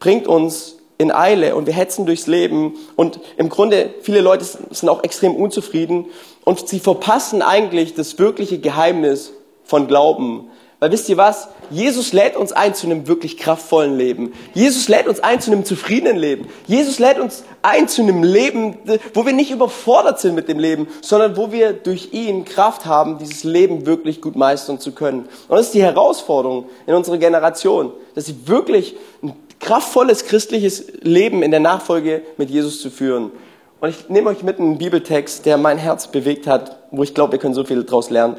bringt 0.00 0.26
uns 0.26 0.78
in 0.98 1.12
Eile 1.12 1.54
und 1.54 1.66
wir 1.66 1.74
hetzen 1.74 2.06
durchs 2.06 2.26
Leben 2.26 2.74
und 2.96 3.20
im 3.36 3.48
Grunde 3.48 3.94
viele 4.02 4.20
Leute 4.20 4.44
sind 4.44 4.88
auch 4.88 5.04
extrem 5.04 5.36
unzufrieden 5.36 6.06
und 6.44 6.68
sie 6.68 6.80
verpassen 6.80 7.40
eigentlich 7.40 7.94
das 7.94 8.18
wirkliche 8.18 8.58
Geheimnis 8.58 9.32
von 9.62 9.86
Glauben. 9.86 10.50
Weil 10.80 10.92
wisst 10.92 11.08
ihr 11.08 11.16
was? 11.16 11.48
Jesus 11.70 12.12
lädt 12.12 12.36
uns 12.36 12.52
ein 12.52 12.72
zu 12.72 12.86
einem 12.86 13.08
wirklich 13.08 13.36
kraftvollen 13.36 13.96
Leben. 13.96 14.32
Jesus 14.54 14.88
lädt 14.88 15.08
uns 15.08 15.18
ein 15.18 15.40
zu 15.40 15.50
einem 15.50 15.64
zufriedenen 15.64 16.16
Leben. 16.16 16.46
Jesus 16.68 17.00
lädt 17.00 17.18
uns 17.18 17.42
ein 17.62 17.88
zu 17.88 18.02
einem 18.02 18.22
Leben, 18.22 18.76
wo 19.12 19.26
wir 19.26 19.32
nicht 19.32 19.50
überfordert 19.50 20.20
sind 20.20 20.36
mit 20.36 20.48
dem 20.48 20.60
Leben, 20.60 20.86
sondern 21.00 21.36
wo 21.36 21.50
wir 21.50 21.72
durch 21.72 22.12
ihn 22.12 22.44
Kraft 22.44 22.86
haben, 22.86 23.18
dieses 23.18 23.42
Leben 23.42 23.86
wirklich 23.86 24.20
gut 24.20 24.36
meistern 24.36 24.78
zu 24.78 24.92
können. 24.92 25.28
Und 25.48 25.56
das 25.56 25.66
ist 25.66 25.74
die 25.74 25.82
Herausforderung 25.82 26.66
in 26.86 26.94
unserer 26.94 27.18
Generation, 27.18 27.92
dass 28.14 28.26
sie 28.26 28.46
wirklich 28.46 28.96
ein 29.20 29.34
kraftvolles 29.58 30.26
christliches 30.26 30.84
Leben 31.00 31.42
in 31.42 31.50
der 31.50 31.60
Nachfolge 31.60 32.22
mit 32.36 32.50
Jesus 32.50 32.80
zu 32.80 32.90
führen. 32.90 33.32
Und 33.80 33.88
ich 33.90 34.08
nehme 34.08 34.30
euch 34.30 34.44
mit 34.44 34.60
einen 34.60 34.78
Bibeltext, 34.78 35.44
der 35.44 35.56
mein 35.56 35.78
Herz 35.78 36.06
bewegt 36.06 36.46
hat, 36.46 36.78
wo 36.92 37.02
ich 37.02 37.14
glaube, 37.14 37.32
wir 37.32 37.38
können 37.40 37.54
so 37.54 37.64
viel 37.64 37.82
daraus 37.82 38.10
lernen. 38.10 38.36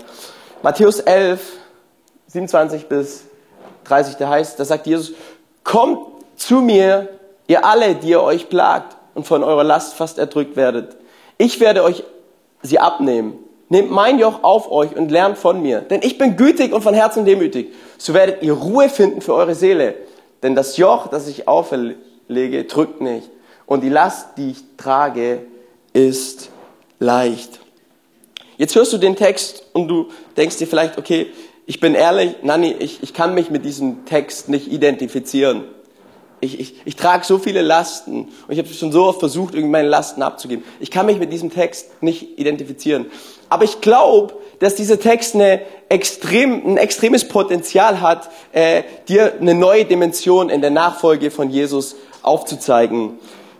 Matthäus 0.63 0.99
11, 1.01 1.39
27 2.29 2.85
bis 2.85 3.23
30, 3.85 4.17
da 4.17 4.29
heißt, 4.29 4.59
da 4.59 4.65
sagt 4.65 4.85
Jesus, 4.85 5.13
kommt 5.63 5.99
zu 6.35 6.61
mir, 6.61 7.09
ihr 7.47 7.65
alle, 7.65 7.95
die 7.95 8.09
ihr 8.09 8.21
euch 8.21 8.49
plagt 8.49 8.95
und 9.15 9.25
von 9.25 9.43
eurer 9.43 9.63
Last 9.63 9.95
fast 9.95 10.19
erdrückt 10.19 10.55
werdet. 10.55 10.95
Ich 11.37 11.59
werde 11.59 11.83
euch 11.83 12.03
sie 12.61 12.79
abnehmen. 12.79 13.39
Nehmt 13.69 13.91
mein 13.91 14.19
Joch 14.19 14.43
auf 14.43 14.71
euch 14.71 14.95
und 14.95 15.09
lernt 15.09 15.37
von 15.37 15.61
mir. 15.61 15.81
Denn 15.81 16.01
ich 16.03 16.17
bin 16.17 16.37
gütig 16.37 16.73
und 16.73 16.81
von 16.81 16.93
Herzen 16.93 17.25
demütig. 17.25 17.73
So 17.97 18.13
werdet 18.13 18.43
ihr 18.43 18.53
Ruhe 18.53 18.89
finden 18.89 19.21
für 19.21 19.33
eure 19.33 19.55
Seele. 19.55 19.95
Denn 20.43 20.55
das 20.55 20.77
Joch, 20.77 21.07
das 21.07 21.27
ich 21.27 21.47
auferlege, 21.47 22.63
drückt 22.65 23.01
nicht. 23.01 23.29
Und 23.65 23.81
die 23.81 23.89
Last, 23.89 24.37
die 24.37 24.51
ich 24.51 24.63
trage, 24.77 25.41
ist 25.93 26.49
leicht. 26.99 27.59
Jetzt 28.57 28.75
hörst 28.75 28.91
du 28.91 28.97
den 28.97 29.15
Text 29.15 29.63
und 29.73 29.87
du 29.87 30.09
denkst 30.35 30.57
dir 30.57 30.67
vielleicht, 30.67 30.97
okay, 30.97 31.27
ich 31.69 31.79
bin 31.79 31.93
ehrlich, 31.93 32.37
Nanni, 32.41 32.75
ich, 32.79 33.03
ich 33.03 33.13
kann 33.13 33.35
mich 33.35 33.51
mit 33.51 33.63
diesem 33.63 34.03
Text 34.05 34.49
nicht 34.49 34.71
identifizieren. 34.71 35.65
Ich, 36.39 36.59
ich, 36.59 36.73
ich 36.83 36.95
trage 36.95 37.23
so 37.23 37.37
viele 37.37 37.61
Lasten 37.61 38.21
und 38.21 38.29
ich 38.49 38.57
habe 38.57 38.67
schon 38.69 38.91
so 38.91 39.03
oft 39.03 39.19
versucht, 39.19 39.53
irgendwie 39.53 39.73
meine 39.73 39.87
Lasten 39.87 40.23
abzugeben. 40.23 40.65
Ich 40.79 40.89
kann 40.89 41.05
mich 41.05 41.19
mit 41.19 41.31
diesem 41.31 41.51
Text 41.51 42.01
nicht 42.01 42.39
identifizieren. 42.39 43.05
Aber 43.49 43.65
ich 43.65 43.81
glaube, 43.81 44.33
dass 44.57 44.73
dieser 44.73 44.99
Text 44.99 45.35
eine 45.35 45.61
extrem, 45.89 46.65
ein 46.65 46.77
extremes 46.77 47.27
Potenzial 47.27 48.01
hat, 48.01 48.31
äh, 48.51 48.81
dir 49.07 49.33
eine 49.39 49.53
neue 49.53 49.85
Dimension 49.85 50.49
in 50.49 50.61
der 50.61 50.71
Nachfolge 50.71 51.29
von 51.29 51.51
Jesus 51.51 51.97
aufzuzeigen. 52.23 53.19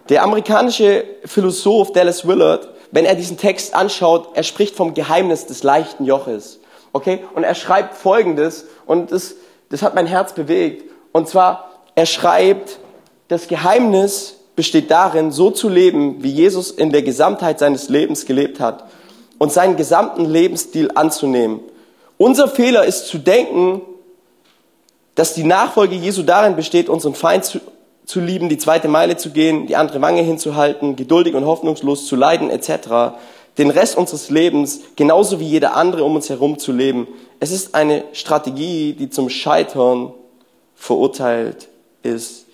Der 0.09 0.23
amerikanische 0.23 1.03
Philosoph 1.25 1.93
Dallas 1.93 2.27
Willard, 2.27 2.69
wenn 2.89 3.05
er 3.05 3.13
diesen 3.13 3.37
Text 3.37 3.75
anschaut, 3.75 4.29
er 4.33 4.41
spricht 4.41 4.75
vom 4.75 4.95
Geheimnis 4.95 5.45
des 5.45 5.61
leichten 5.61 6.05
Joches. 6.05 6.59
Okay? 6.93 7.23
Und 7.33 7.43
er 7.43 7.55
schreibt 7.55 7.95
Folgendes, 7.95 8.65
und 8.85 9.11
das, 9.11 9.35
das 9.69 9.81
hat 9.81 9.95
mein 9.95 10.07
Herz 10.07 10.33
bewegt. 10.33 10.89
Und 11.11 11.27
zwar, 11.27 11.69
er 11.95 12.05
schreibt, 12.05 12.79
das 13.27 13.47
Geheimnis 13.47 14.35
besteht 14.55 14.91
darin, 14.91 15.31
so 15.31 15.51
zu 15.51 15.69
leben, 15.69 16.23
wie 16.23 16.31
Jesus 16.31 16.71
in 16.71 16.91
der 16.91 17.01
Gesamtheit 17.01 17.59
seines 17.59 17.89
Lebens 17.89 18.25
gelebt 18.25 18.59
hat 18.59 18.85
und 19.37 19.51
seinen 19.51 19.77
gesamten 19.77 20.25
Lebensstil 20.25 20.91
anzunehmen. 20.95 21.61
Unser 22.17 22.47
Fehler 22.47 22.83
ist 22.83 23.07
zu 23.07 23.19
denken, 23.19 23.81
dass 25.15 25.33
die 25.33 25.43
Nachfolge 25.43 25.95
Jesu 25.95 26.23
darin 26.23 26.55
besteht, 26.55 26.89
unseren 26.89 27.13
Feind 27.13 27.45
zu, 27.45 27.59
zu 28.05 28.19
lieben, 28.19 28.49
die 28.49 28.57
zweite 28.57 28.87
Meile 28.87 29.15
zu 29.15 29.29
gehen, 29.29 29.67
die 29.67 29.75
andere 29.75 30.01
Wange 30.01 30.21
hinzuhalten, 30.21 30.95
geduldig 30.95 31.35
und 31.35 31.45
hoffnungslos 31.45 32.05
zu 32.05 32.15
leiden 32.15 32.49
etc 32.49 33.13
den 33.59 33.69
Rest 33.69 33.97
unseres 33.97 34.29
Lebens 34.29 34.79
genauso 34.95 35.39
wie 35.39 35.45
jeder 35.45 35.75
andere 35.75 36.03
um 36.03 36.15
uns 36.15 36.29
herum 36.29 36.57
zu 36.57 36.71
leben. 36.71 37.07
Es 37.39 37.51
ist 37.51 37.75
eine 37.75 38.05
Strategie, 38.13 38.93
die 38.93 39.09
zum 39.09 39.29
Scheitern 39.29 40.13
verurteilt 40.75 41.67
ist. 42.01 42.45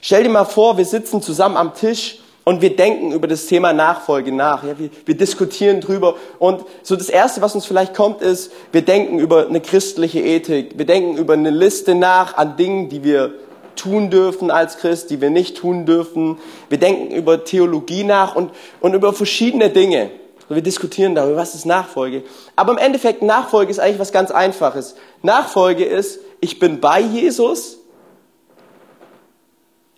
Stell 0.00 0.24
dir 0.24 0.28
mal 0.28 0.44
vor, 0.44 0.76
wir 0.76 0.84
sitzen 0.84 1.22
zusammen 1.22 1.56
am 1.56 1.74
Tisch 1.74 2.18
und 2.42 2.62
wir 2.62 2.74
denken 2.74 3.12
über 3.12 3.28
das 3.28 3.46
Thema 3.46 3.72
Nachfolge 3.72 4.32
nach. 4.32 4.64
Ja, 4.64 4.76
wir, 4.76 4.90
wir 5.04 5.16
diskutieren 5.16 5.80
drüber. 5.80 6.16
Und 6.40 6.64
so 6.82 6.96
das 6.96 7.08
Erste, 7.08 7.42
was 7.42 7.54
uns 7.54 7.64
vielleicht 7.64 7.94
kommt, 7.94 8.20
ist, 8.20 8.50
wir 8.72 8.82
denken 8.82 9.20
über 9.20 9.46
eine 9.46 9.60
christliche 9.60 10.20
Ethik. 10.20 10.76
Wir 10.76 10.86
denken 10.86 11.16
über 11.16 11.34
eine 11.34 11.50
Liste 11.50 11.94
nach 11.94 12.36
an 12.36 12.56
Dingen, 12.56 12.88
die 12.88 13.04
wir 13.04 13.34
tun 13.76 14.10
dürfen 14.10 14.50
als 14.50 14.78
Christ, 14.78 15.10
die 15.10 15.20
wir 15.20 15.30
nicht 15.30 15.58
tun 15.58 15.86
dürfen. 15.86 16.38
Wir 16.68 16.78
denken 16.78 17.14
über 17.14 17.44
Theologie 17.44 18.02
nach 18.02 18.34
und, 18.34 18.50
und 18.80 18.94
über 18.94 19.12
verschiedene 19.12 19.70
Dinge. 19.70 20.10
Und 20.50 20.56
wir 20.56 20.64
diskutieren 20.64 21.14
darüber, 21.14 21.36
was 21.36 21.54
ist 21.54 21.64
Nachfolge. 21.64 22.24
Aber 22.56 22.72
im 22.72 22.78
Endeffekt, 22.78 23.22
Nachfolge 23.22 23.70
ist 23.70 23.78
eigentlich 23.78 24.00
was 24.00 24.10
ganz 24.10 24.32
Einfaches. 24.32 24.96
Nachfolge 25.22 25.84
ist, 25.84 26.18
ich 26.40 26.58
bin 26.58 26.80
bei 26.80 27.00
Jesus, 27.00 27.78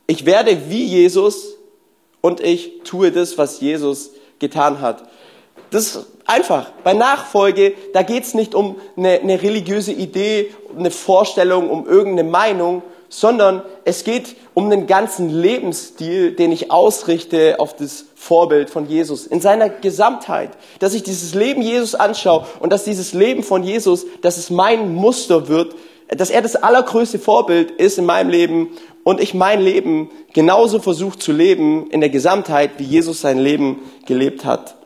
ich 0.07 0.27
werde 0.27 0.69
wie 0.69 0.85
Jesus 0.85 1.55
und 2.21 2.41
ich 2.41 2.83
tue 2.85 3.11
das, 3.11 3.39
was 3.39 3.61
Jesus 3.61 4.11
getan 4.41 4.83
hat. 4.83 5.09
Das 5.71 5.87
ist 5.87 6.07
einfach. 6.27 6.69
Bei 6.85 6.93
Nachfolge, 6.93 7.73
da 7.95 8.03
geht 8.03 8.25
es 8.25 8.35
nicht 8.35 8.55
um 8.55 8.79
eine, 8.95 9.21
eine 9.21 9.41
religiöse 9.41 9.93
Idee, 9.93 10.55
eine 10.77 10.91
Vorstellung, 10.91 11.71
um 11.71 11.89
irgendeine 11.89 12.29
Meinung, 12.29 12.83
sondern 13.13 13.63
es 13.85 14.05
geht 14.05 14.37
um 14.55 14.71
den 14.71 14.87
ganzen 14.87 15.29
Lebensstil, 15.29 16.33
den 16.33 16.51
ich 16.51 16.71
ausrichte 16.71 17.57
auf 17.59 17.77
das 17.77 18.07
Vorbild 18.15 18.71
von 18.71 18.89
Jesus 18.89 19.27
in 19.27 19.43
seiner 19.43 19.69
Gesamtheit. 19.69 20.51
Dass 20.79 20.95
ich 20.95 21.03
dieses 21.03 21.35
Leben 21.35 21.61
Jesus 21.61 21.95
anschaue 21.95 22.47
und 22.61 22.73
dass 22.73 22.85
dieses 22.85 23.13
Leben 23.13 23.43
von 23.43 23.65
Jesus, 23.65 24.07
dass 24.23 24.39
es 24.39 24.49
mein 24.49 24.95
Muster 24.95 25.49
wird, 25.49 25.75
dass 26.09 26.31
er 26.31 26.41
das 26.41 26.57
allergrößte 26.57 27.19
Vorbild 27.19 27.71
ist 27.73 27.99
in 27.99 28.07
meinem 28.07 28.31
Leben 28.31 28.71
und 29.05 29.21
ich 29.21 29.35
mein 29.35 29.61
Leben 29.61 30.11
genauso 30.33 30.79
versuche 30.79 31.19
zu 31.19 31.33
leben 31.33 31.91
in 31.91 32.01
der 32.01 32.11
Gesamtheit, 32.11 32.71
wie 32.79 32.85
Jesus 32.85 33.21
sein 33.21 33.39
Leben 33.39 33.81
gelebt 34.07 34.47
hat. 34.47 34.77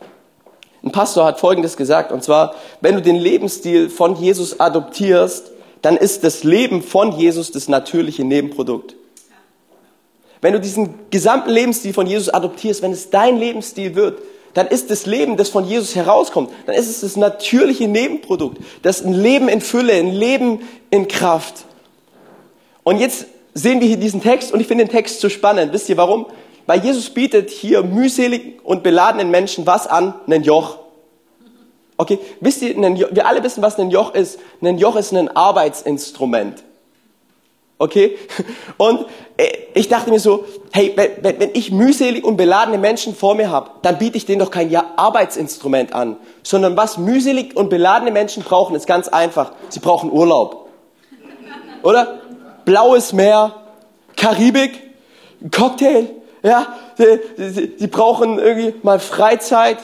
Ein 0.82 0.90
Pastor 0.90 1.26
hat 1.26 1.38
Folgendes 1.38 1.76
gesagt, 1.76 2.10
und 2.10 2.24
zwar, 2.24 2.56
wenn 2.80 2.96
du 2.96 3.02
den 3.02 3.16
Lebensstil 3.16 3.88
von 3.88 4.16
Jesus 4.16 4.58
adoptierst, 4.58 5.52
dann 5.86 5.96
ist 5.96 6.24
das 6.24 6.42
Leben 6.42 6.82
von 6.82 7.12
Jesus 7.12 7.52
das 7.52 7.68
natürliche 7.68 8.24
Nebenprodukt. 8.24 8.96
Wenn 10.40 10.52
du 10.52 10.58
diesen 10.58 10.94
gesamten 11.10 11.50
Lebensstil 11.50 11.94
von 11.94 12.08
Jesus 12.08 12.28
adoptierst, 12.28 12.82
wenn 12.82 12.90
es 12.90 13.10
dein 13.10 13.38
Lebensstil 13.38 13.94
wird, 13.94 14.18
dann 14.52 14.66
ist 14.66 14.90
das 14.90 15.06
Leben, 15.06 15.36
das 15.36 15.48
von 15.48 15.64
Jesus 15.64 15.94
herauskommt, 15.94 16.50
dann 16.66 16.74
ist 16.74 16.88
es 16.88 17.02
das 17.02 17.14
natürliche 17.14 17.86
Nebenprodukt. 17.86 18.58
Das 18.82 19.04
ein 19.04 19.12
Leben 19.12 19.48
in 19.48 19.60
Fülle, 19.60 19.92
ein 19.92 20.10
Leben 20.10 20.62
in 20.90 21.06
Kraft. 21.06 21.66
Und 22.82 22.98
jetzt 22.98 23.26
sehen 23.54 23.80
wir 23.80 23.86
hier 23.86 23.96
diesen 23.96 24.20
Text 24.20 24.52
und 24.52 24.58
ich 24.58 24.66
finde 24.66 24.86
den 24.86 24.90
Text 24.90 25.20
so 25.20 25.28
spannend. 25.28 25.72
Wisst 25.72 25.88
ihr 25.88 25.96
warum? 25.96 26.26
Weil 26.66 26.84
Jesus 26.84 27.10
bietet 27.10 27.50
hier 27.50 27.84
mühselig 27.84 28.58
und 28.64 28.82
beladenen 28.82 29.30
Menschen 29.30 29.66
was 29.66 29.86
an? 29.86 30.14
Ein 30.26 30.42
Joch. 30.42 30.80
Okay, 31.98 32.18
wisst 32.40 32.62
ihr, 32.62 32.76
wir 32.76 33.26
alle 33.26 33.42
wissen, 33.42 33.62
was 33.62 33.78
ein 33.78 33.90
Joch 33.90 34.14
ist. 34.14 34.38
Ein 34.60 34.78
Joch 34.78 34.96
ist 34.96 35.12
ein 35.12 35.34
Arbeitsinstrument. 35.34 36.62
Okay? 37.78 38.18
Und 38.76 39.06
äh, 39.36 39.48
ich 39.74 39.88
dachte 39.88 40.10
mir 40.10 40.20
so, 40.20 40.44
hey, 40.72 40.94
wenn, 40.96 41.50
ich 41.52 41.70
mühselig 41.70 42.24
und 42.24 42.36
beladene 42.36 42.78
Menschen 42.78 43.14
vor 43.14 43.34
mir 43.34 43.50
habe, 43.50 43.70
dann 43.82 43.98
biete 43.98 44.16
ich 44.16 44.24
denen 44.24 44.38
doch 44.38 44.50
kein 44.50 44.74
Arbeitsinstrument 44.74 45.92
an, 45.92 46.16
sondern 46.42 46.76
was 46.76 46.96
mühselig 46.96 47.54
und 47.54 47.68
beladene 47.68 48.10
Menschen 48.10 48.42
brauchen, 48.42 48.74
ist 48.74 48.86
ganz 48.86 49.08
einfach. 49.08 49.52
Sie 49.68 49.80
brauchen 49.80 50.10
Urlaub. 50.10 50.70
Oder? 51.82 52.20
Blaues 52.64 53.12
Meer, 53.12 53.54
Karibik, 54.16 54.80
Cocktail, 55.54 56.08
ja, 56.42 56.74
sie, 56.96 57.74
sie 57.76 57.86
brauchen 57.86 58.38
irgendwie 58.38 58.74
mal 58.82 58.98
Freizeit, 58.98 59.78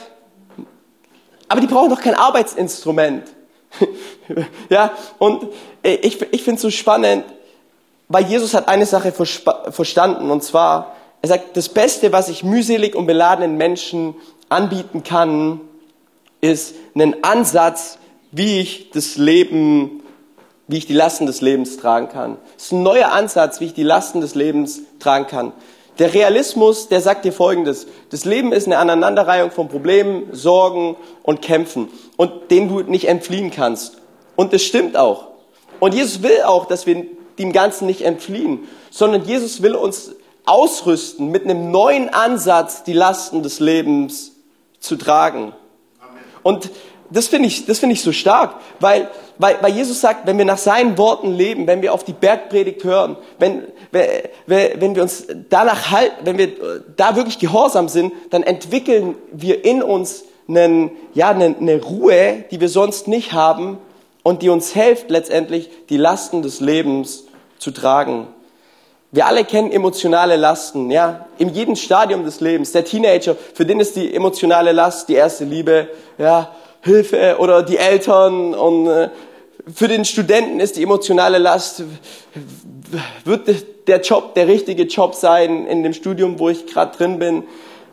aber 1.47 1.61
die 1.61 1.67
brauchen 1.67 1.89
doch 1.89 2.01
kein 2.01 2.15
Arbeitsinstrument. 2.15 3.23
ja, 4.69 4.91
und 5.19 5.47
ich, 5.81 6.21
ich 6.21 6.43
finde 6.43 6.55
es 6.55 6.61
so 6.61 6.69
spannend, 6.69 7.25
weil 8.07 8.25
Jesus 8.25 8.53
hat 8.53 8.67
eine 8.67 8.85
Sache 8.85 9.11
verstanden, 9.11 10.29
und 10.29 10.43
zwar, 10.43 10.95
er 11.21 11.29
sagt, 11.29 11.57
das 11.57 11.69
Beste, 11.69 12.11
was 12.11 12.29
ich 12.29 12.43
mühselig 12.43 12.95
und 12.95 13.07
beladenen 13.07 13.57
Menschen 13.57 14.15
anbieten 14.49 15.03
kann, 15.03 15.61
ist 16.41 16.75
einen 16.93 17.23
Ansatz, 17.23 17.97
wie 18.31 18.59
ich 18.59 18.91
das 18.91 19.15
Leben, 19.15 20.03
wie 20.67 20.77
ich 20.77 20.85
die 20.85 20.93
Lasten 20.93 21.25
des 21.25 21.41
Lebens 21.41 21.77
tragen 21.77 22.09
kann. 22.09 22.37
Das 22.55 22.65
ist 22.65 22.71
ein 22.73 22.83
neuer 22.83 23.11
Ansatz, 23.11 23.59
wie 23.59 23.65
ich 23.65 23.73
die 23.73 23.83
Lasten 23.83 24.21
des 24.21 24.35
Lebens 24.35 24.81
tragen 24.99 25.27
kann. 25.27 25.53
Der 25.99 26.13
Realismus, 26.13 26.87
der 26.87 27.01
sagt 27.01 27.23
dir 27.23 27.33
Folgendes. 27.33 27.85
Das 28.09 28.25
Leben 28.25 28.51
ist 28.51 28.65
eine 28.65 28.77
Aneinanderreihung 28.79 29.51
von 29.51 29.67
Problemen, 29.69 30.29
Sorgen 30.31 30.95
und 31.21 31.41
Kämpfen 31.41 31.89
und 32.17 32.49
denen 32.49 32.69
du 32.69 32.81
nicht 32.81 33.07
entfliehen 33.07 33.51
kannst. 33.51 33.97
Und 34.35 34.53
das 34.53 34.63
stimmt 34.63 34.97
auch. 34.97 35.27
Und 35.79 35.93
Jesus 35.93 36.23
will 36.23 36.41
auch, 36.45 36.65
dass 36.65 36.87
wir 36.87 37.05
dem 37.37 37.51
Ganzen 37.51 37.85
nicht 37.85 38.01
entfliehen, 38.01 38.67
sondern 38.89 39.25
Jesus 39.25 39.61
will 39.61 39.75
uns 39.75 40.15
ausrüsten, 40.45 41.29
mit 41.29 41.43
einem 41.43 41.71
neuen 41.71 42.09
Ansatz 42.09 42.83
die 42.83 42.93
Lasten 42.93 43.43
des 43.43 43.59
Lebens 43.59 44.31
zu 44.79 44.95
tragen. 44.95 45.53
Amen. 45.99 46.23
Und 46.41 46.69
das 47.09 47.27
finde 47.27 47.47
ich, 47.47 47.65
das 47.65 47.79
finde 47.79 47.93
ich 47.93 48.01
so 48.01 48.11
stark, 48.11 48.55
weil, 48.79 49.09
weil, 49.37 49.57
weil 49.61 49.73
Jesus 49.73 50.01
sagt, 50.01 50.25
wenn 50.25 50.37
wir 50.37 50.45
nach 50.45 50.57
seinen 50.57 50.97
Worten 50.97 51.31
leben, 51.31 51.67
wenn 51.67 51.81
wir 51.81 51.93
auf 51.93 52.03
die 52.03 52.13
Bergpredigt 52.13 52.83
hören, 52.83 53.15
wenn, 53.39 53.63
wenn 53.93 54.95
wir 54.95 55.03
uns 55.03 55.27
danach 55.49 55.91
halten, 55.91 56.15
wenn 56.25 56.37
wir 56.37 56.49
da 56.95 57.15
wirklich 57.15 57.39
gehorsam 57.39 57.87
sind, 57.87 58.11
dann 58.31 58.43
entwickeln 58.43 59.15
wir 59.31 59.63
in 59.63 59.83
uns 59.83 60.23
einen, 60.47 60.91
ja, 61.13 61.29
eine, 61.29 61.81
Ruhe, 61.81 62.43
die 62.51 62.59
wir 62.59 62.69
sonst 62.69 63.07
nicht 63.07 63.33
haben 63.33 63.77
und 64.23 64.41
die 64.41 64.49
uns 64.49 64.73
hilft 64.73 65.09
letztendlich, 65.09 65.69
die 65.89 65.97
Lasten 65.97 66.41
des 66.41 66.59
Lebens 66.59 67.25
zu 67.59 67.71
tragen. 67.71 68.27
Wir 69.11 69.27
alle 69.27 69.45
kennen 69.45 69.71
emotionale 69.71 70.37
Lasten, 70.37 70.89
ja, 70.89 71.27
in 71.37 71.49
jedem 71.49 71.75
Stadium 71.75 72.25
des 72.25 72.41
Lebens. 72.41 72.71
Der 72.71 72.83
Teenager, 72.83 73.35
für 73.53 73.65
den 73.65 73.79
ist 73.79 73.95
die 73.95 74.13
emotionale 74.13 74.71
Last 74.71 75.07
die 75.07 75.13
erste 75.13 75.45
Liebe, 75.45 75.87
ja, 76.17 76.51
Hilfe 76.81 77.37
oder 77.37 77.63
die 77.63 77.77
Eltern 77.77 78.53
und 78.55 78.87
äh, 78.87 79.09
für 79.71 79.87
den 79.87 80.05
Studenten 80.05 80.59
ist 80.59 80.75
die 80.75 80.83
emotionale 80.83 81.37
Last, 81.37 81.83
wird 83.23 83.87
der 83.87 84.01
Job 84.01 84.35
der 84.35 84.47
richtige 84.47 84.83
Job 84.83 85.15
sein 85.15 85.67
in 85.67 85.83
dem 85.83 85.93
Studium, 85.93 86.39
wo 86.39 86.49
ich 86.49 86.67
gerade 86.67 86.95
drin 86.95 87.19
bin. 87.19 87.43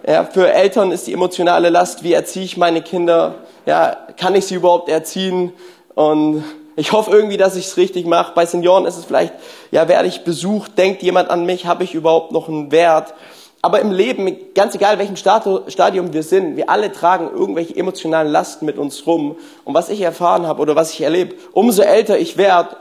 Ja, 0.07 0.25
für 0.25 0.51
Eltern 0.51 0.93
ist 0.93 1.07
die 1.07 1.13
emotionale 1.13 1.69
Last, 1.69 2.03
wie 2.03 2.13
erziehe 2.13 2.45
ich 2.45 2.57
meine 2.57 2.83
Kinder? 2.83 3.37
Ja, 3.67 3.97
kann 4.17 4.35
ich 4.35 4.47
sie 4.47 4.55
überhaupt 4.55 4.89
erziehen? 4.89 5.53
Und 5.95 6.43
ich 6.77 6.93
hoffe 6.93 7.11
irgendwie, 7.11 7.37
dass 7.37 7.57
ich 7.57 7.67
es 7.67 7.77
richtig 7.77 8.07
mache. 8.07 8.33
Bei 8.35 8.47
Senioren 8.47 8.87
ist 8.87 8.97
es 8.97 9.05
vielleicht, 9.05 9.35
ja, 9.71 9.89
werde 9.89 10.09
ich 10.09 10.25
besucht? 10.25 10.79
Denkt 10.79 11.03
jemand 11.03 11.29
an 11.29 11.45
mich? 11.45 11.67
Habe 11.67 11.85
ich 11.85 11.95
überhaupt 11.95 12.33
noch 12.33 12.49
einen 12.49 12.73
Wert? 12.73 13.15
Aber 13.63 13.81
im 13.81 13.93
Leben, 13.93 14.37
ganz 14.55 14.75
egal 14.75 14.99
welchem 14.99 15.17
Stadium 15.17 16.13
wir 16.13 16.23
sind, 16.23 16.57
wir 16.57 16.71
alle 16.71 16.93
tragen 16.93 17.31
irgendwelche 17.31 17.77
emotionalen 17.77 18.33
Lasten 18.33 18.65
mit 18.65 18.79
uns 18.79 19.07
rum. 19.07 19.37
Und 19.65 19.75
was 19.75 19.91
ich 19.91 20.01
erfahren 20.01 20.47
habe 20.47 20.63
oder 20.63 20.77
was 20.77 20.95
ich 20.95 21.03
erlebe, 21.03 21.35
umso 21.53 21.83
älter 21.83 22.19
ich 22.19 22.39
werde, 22.39 22.77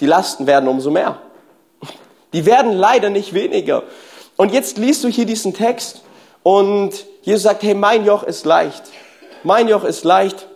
die 0.00 0.06
Lasten 0.06 0.46
werden 0.46 0.68
umso 0.68 0.90
mehr. 0.90 1.18
Die 2.32 2.46
werden 2.46 2.72
leider 2.72 3.10
nicht 3.10 3.34
weniger. 3.34 3.82
Und 4.36 4.52
jetzt 4.52 4.78
liest 4.78 5.02
du 5.04 5.08
hier 5.08 5.26
diesen 5.26 5.54
Text 5.54 6.02
und 6.42 7.04
Jesus 7.22 7.42
sagt, 7.42 7.62
hey, 7.62 7.74
mein 7.74 8.04
Joch 8.04 8.22
ist 8.22 8.46
leicht. 8.46 8.82
Mein 9.42 9.68
Joch 9.68 9.84
ist 9.84 10.04
leicht. 10.04 10.46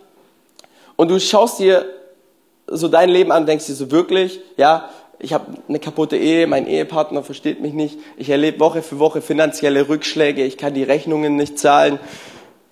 Und 0.95 1.09
du 1.09 1.19
schaust 1.19 1.59
dir 1.59 1.85
so 2.67 2.87
dein 2.87 3.09
Leben 3.09 3.31
an, 3.31 3.45
denkst 3.45 3.67
dir 3.67 3.75
so 3.75 3.91
wirklich, 3.91 4.39
ja, 4.57 4.89
ich 5.19 5.33
habe 5.33 5.45
eine 5.67 5.79
kaputte 5.79 6.17
Ehe, 6.17 6.47
mein 6.47 6.67
Ehepartner 6.67 7.23
versteht 7.23 7.61
mich 7.61 7.73
nicht, 7.73 7.97
ich 8.17 8.29
erlebe 8.29 8.59
Woche 8.59 8.81
für 8.81 8.99
Woche 8.99 9.21
finanzielle 9.21 9.89
Rückschläge, 9.89 10.43
ich 10.43 10.57
kann 10.57 10.73
die 10.73 10.83
Rechnungen 10.83 11.35
nicht 11.35 11.57
zahlen, 11.57 11.99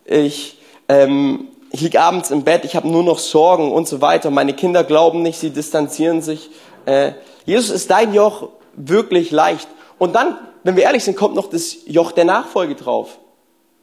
ich, 0.05 0.60
ähm, 0.88 1.47
ich 1.71 1.81
liege 1.81 1.99
abends 1.99 2.31
im 2.31 2.43
Bett, 2.43 2.63
ich 2.63 2.75
habe 2.75 2.88
nur 2.88 3.03
noch 3.03 3.19
Sorgen 3.19 3.71
und 3.71 3.88
so 3.88 4.01
weiter, 4.01 4.29
meine 4.29 4.53
Kinder 4.53 4.84
glauben 4.84 5.23
nicht, 5.23 5.39
sie 5.39 5.49
distanzieren 5.49 6.21
sich. 6.21 6.51
Äh, 6.86 7.13
Jesus 7.45 7.69
ist 7.71 7.89
dein 7.89 8.13
Joch 8.13 8.49
wirklich 8.75 9.31
leicht. 9.31 9.67
Und 9.97 10.15
dann, 10.15 10.38
wenn 10.63 10.75
wir 10.75 10.84
ehrlich 10.84 11.03
sind, 11.03 11.17
kommt 11.17 11.36
noch 11.36 11.49
das 11.49 11.77
Joch 11.86 12.12
der 12.12 12.25
Nachfolge 12.25 12.75
drauf. 12.75 13.17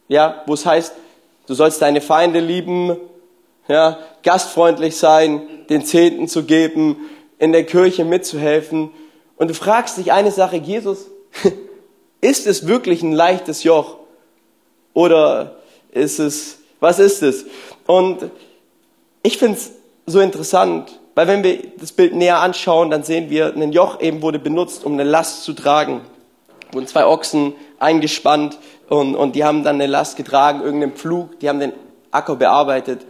Ja, 0.07 0.43
wo 0.45 0.53
es 0.53 0.65
heißt, 0.65 0.93
du 1.47 1.53
sollst 1.53 1.81
deine 1.81 2.01
Feinde 2.01 2.39
lieben, 2.39 2.97
ja, 3.67 3.99
gastfreundlich 4.23 4.97
sein, 4.97 5.41
den 5.69 5.85
Zehnten 5.85 6.27
zu 6.27 6.43
geben, 6.43 6.97
in 7.43 7.51
der 7.51 7.65
Kirche 7.65 8.05
mitzuhelfen. 8.05 8.89
Und 9.35 9.49
du 9.49 9.53
fragst 9.53 9.97
dich 9.97 10.13
eine 10.13 10.31
Sache, 10.31 10.55
Jesus, 10.55 11.07
ist 12.21 12.47
es 12.47 12.67
wirklich 12.67 13.03
ein 13.03 13.11
leichtes 13.11 13.63
Joch? 13.63 13.97
Oder 14.93 15.57
ist 15.91 16.19
es, 16.19 16.59
was 16.79 16.99
ist 16.99 17.21
es? 17.21 17.45
Und 17.85 18.31
ich 19.23 19.37
finde 19.37 19.57
es 19.57 19.71
so 20.05 20.21
interessant, 20.21 21.01
weil 21.15 21.27
wenn 21.27 21.43
wir 21.43 21.59
das 21.77 21.91
Bild 21.91 22.15
näher 22.15 22.39
anschauen, 22.39 22.89
dann 22.89 23.03
sehen 23.03 23.29
wir, 23.29 23.53
ein 23.53 23.73
Joch 23.73 23.99
eben 23.99 24.21
wurde 24.21 24.39
benutzt, 24.39 24.85
um 24.85 24.93
eine 24.93 25.03
Last 25.03 25.43
zu 25.43 25.51
tragen. 25.51 25.99
Wurden 26.71 26.87
zwei 26.87 27.05
Ochsen 27.05 27.55
eingespannt 27.77 28.57
und, 28.87 29.15
und 29.15 29.35
die 29.35 29.43
haben 29.43 29.65
dann 29.65 29.75
eine 29.75 29.87
Last 29.87 30.15
getragen, 30.15 30.61
irgendeinen 30.61 30.93
Pflug, 30.93 31.39
die 31.41 31.49
haben 31.49 31.59
den 31.59 31.73
Acker 32.09 32.37
bearbeitet. 32.37 33.01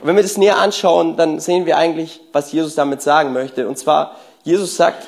Und 0.00 0.08
wenn 0.08 0.16
wir 0.16 0.22
das 0.22 0.38
näher 0.38 0.58
anschauen, 0.58 1.16
dann 1.16 1.40
sehen 1.40 1.66
wir 1.66 1.76
eigentlich, 1.76 2.20
was 2.32 2.52
Jesus 2.52 2.74
damit 2.74 3.02
sagen 3.02 3.32
möchte. 3.32 3.68
Und 3.68 3.76
zwar, 3.76 4.16
Jesus 4.44 4.76
sagt, 4.76 5.06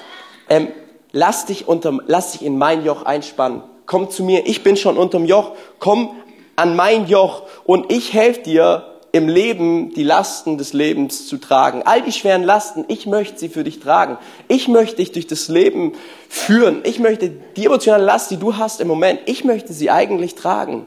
ähm, 0.51 0.69
lass, 1.13 1.47
dich 1.47 1.67
unter, 1.67 1.99
lass 2.07 2.33
dich 2.33 2.45
in 2.45 2.59
mein 2.59 2.85
Joch 2.85 3.05
einspannen. 3.05 3.63
Komm 3.87 4.11
zu 4.11 4.23
mir, 4.23 4.47
ich 4.47 4.63
bin 4.63 4.77
schon 4.77 4.99
unterm 4.99 5.25
Joch. 5.25 5.53
Komm 5.79 6.11
an 6.57 6.77
mein 6.77 7.07
Joch 7.07 7.45
und 7.65 7.91
ich 7.91 8.13
helfe 8.13 8.43
dir 8.43 8.89
im 9.13 9.29
Leben 9.29 9.95
die 9.95 10.05
Lasten 10.05 10.59
des 10.59 10.75
Lebens 10.75 11.27
zu 11.27 11.39
tragen. 11.39 11.83
All 11.85 12.03
die 12.03 12.13
schweren 12.13 12.43
Lasten, 12.43 12.85
ich 12.89 13.07
möchte 13.07 13.39
sie 13.39 13.49
für 13.49 13.65
dich 13.65 13.81
tragen. 13.81 14.19
Ich 14.49 14.69
möchte 14.69 14.97
dich 14.97 15.13
durch 15.13 15.27
das 15.27 15.49
Leben 15.49 15.93
führen. 16.29 16.81
Ich 16.85 16.99
möchte 16.99 17.31
die 17.31 17.67
emotionale 17.67 18.05
Last, 18.05 18.31
die 18.31 18.39
du 18.39 18.57
hast 18.57 18.81
im 18.81 18.89
Moment, 18.89 19.21
ich 19.25 19.45
möchte 19.45 19.73
sie 19.73 19.91
eigentlich 19.91 20.35
tragen. 20.35 20.87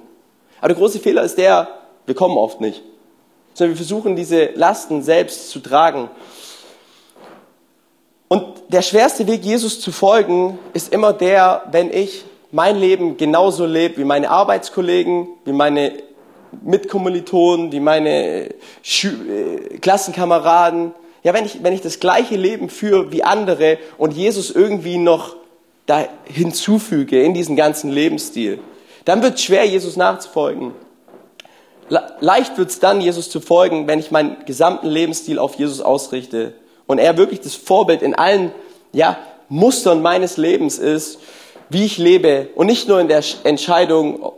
Aber 0.59 0.69
der 0.69 0.77
große 0.77 0.99
Fehler 0.99 1.23
ist 1.23 1.37
der, 1.37 1.67
wir 2.05 2.15
kommen 2.15 2.37
oft 2.37 2.61
nicht 2.61 2.83
sondern 3.55 3.71
wir 3.71 3.77
versuchen 3.77 4.15
diese 4.15 4.51
Lasten 4.53 5.01
selbst 5.01 5.49
zu 5.49 5.59
tragen. 5.59 6.09
Und 8.27 8.45
der 8.67 8.81
schwerste 8.81 9.25
Weg, 9.27 9.43
Jesus 9.43 9.79
zu 9.79 9.91
folgen, 9.91 10.59
ist 10.73 10.93
immer 10.93 11.13
der, 11.13 11.63
wenn 11.71 11.91
ich 11.91 12.25
mein 12.51 12.75
Leben 12.75 13.17
genauso 13.17 13.65
lebe 13.65 13.97
wie 13.97 14.03
meine 14.03 14.29
Arbeitskollegen, 14.29 15.27
wie 15.45 15.53
meine 15.53 15.93
Mitkommilitonen, 16.63 17.71
wie 17.71 17.79
meine 17.79 18.49
Schü 18.81 19.09
äh, 19.09 19.77
Klassenkameraden. 19.77 20.93
Ja, 21.23 21.33
wenn 21.33 21.45
ich, 21.45 21.63
wenn 21.63 21.73
ich 21.73 21.81
das 21.81 21.99
gleiche 21.99 22.35
Leben 22.35 22.69
führe 22.69 23.11
wie 23.11 23.23
andere 23.23 23.77
und 23.97 24.13
Jesus 24.13 24.51
irgendwie 24.51 24.97
noch 24.97 25.35
da 25.85 26.07
hinzufüge 26.25 27.21
in 27.23 27.33
diesen 27.33 27.55
ganzen 27.55 27.89
Lebensstil, 27.89 28.59
dann 29.05 29.21
wird 29.21 29.35
es 29.35 29.43
schwer, 29.43 29.65
Jesus 29.65 29.95
nachzufolgen. 29.97 30.73
Leicht 31.89 32.57
wird 32.57 32.69
es 32.69 32.79
dann, 32.79 33.01
Jesus 33.01 33.29
zu 33.29 33.39
folgen, 33.39 33.87
wenn 33.87 33.99
ich 33.99 34.11
meinen 34.11 34.37
gesamten 34.45 34.87
Lebensstil 34.87 35.37
auf 35.37 35.55
Jesus 35.55 35.81
ausrichte 35.81 36.53
und 36.87 36.97
er 36.97 37.17
wirklich 37.17 37.41
das 37.41 37.55
Vorbild 37.55 38.01
in 38.01 38.15
allen 38.15 38.51
ja, 38.91 39.17
Mustern 39.49 40.01
meines 40.01 40.37
Lebens 40.37 40.79
ist, 40.79 41.19
wie 41.69 41.85
ich 41.85 41.97
lebe 41.97 42.49
und 42.55 42.67
nicht 42.67 42.87
nur 42.87 42.99
in 42.99 43.07
der 43.07 43.23
Entscheidung, 43.43 44.33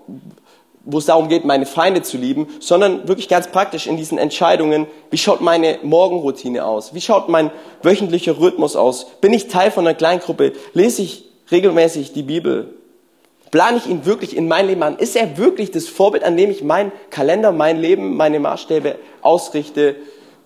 wo 0.83 0.97
es 0.97 1.05
darum 1.05 1.27
geht, 1.27 1.45
meine 1.45 1.65
Feinde 1.65 2.01
zu 2.01 2.17
lieben, 2.17 2.47
sondern 2.59 3.07
wirklich 3.07 3.27
ganz 3.27 3.47
praktisch 3.47 3.87
in 3.87 3.97
diesen 3.97 4.17
Entscheidungen, 4.17 4.87
wie 5.09 5.17
schaut 5.17 5.41
meine 5.41 5.79
Morgenroutine 5.83 6.65
aus? 6.65 6.93
Wie 6.93 7.01
schaut 7.01 7.27
mein 7.27 7.51
wöchentlicher 7.81 8.39
Rhythmus 8.39 8.75
aus? 8.75 9.05
Bin 9.19 9.33
ich 9.33 9.47
Teil 9.47 9.71
von 9.71 9.85
einer 9.85 9.95
Kleingruppe? 9.95 10.53
Lese 10.73 11.01
ich 11.01 11.25
regelmäßig 11.51 12.13
die 12.13 12.23
Bibel? 12.23 12.73
Plane 13.51 13.77
ich 13.77 13.87
ihn 13.87 14.05
wirklich 14.05 14.35
in 14.35 14.47
mein 14.47 14.67
Leben 14.67 14.83
an? 14.83 14.97
Ist 14.97 15.15
er 15.15 15.37
wirklich 15.37 15.71
das 15.71 15.87
Vorbild, 15.87 16.23
an 16.23 16.37
dem 16.37 16.49
ich 16.49 16.63
meinen 16.63 16.91
Kalender, 17.09 17.51
mein 17.51 17.77
Leben, 17.77 18.15
meine 18.17 18.39
Maßstäbe 18.39 18.95
ausrichte? 19.21 19.95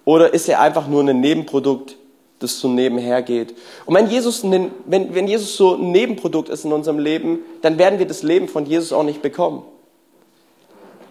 Oder 0.05 0.33
ist 0.33 0.47
er 0.49 0.61
einfach 0.61 0.87
nur 0.87 1.03
ein 1.03 1.19
Nebenprodukt 1.19 1.97
das 2.41 2.59
so 2.59 2.67
nebenher 2.67 3.21
geht. 3.21 3.53
Und 3.85 3.95
wenn 3.95 4.07
Jesus, 4.07 4.43
wenn, 4.43 4.71
wenn 4.87 5.27
Jesus 5.27 5.55
so 5.55 5.75
ein 5.75 5.91
Nebenprodukt 5.91 6.49
ist 6.49 6.65
in 6.65 6.73
unserem 6.73 6.99
Leben, 6.99 7.39
dann 7.61 7.77
werden 7.77 7.99
wir 7.99 8.07
das 8.07 8.23
Leben 8.23 8.47
von 8.47 8.65
Jesus 8.65 8.91
auch 8.91 9.03
nicht 9.03 9.21
bekommen. 9.21 9.63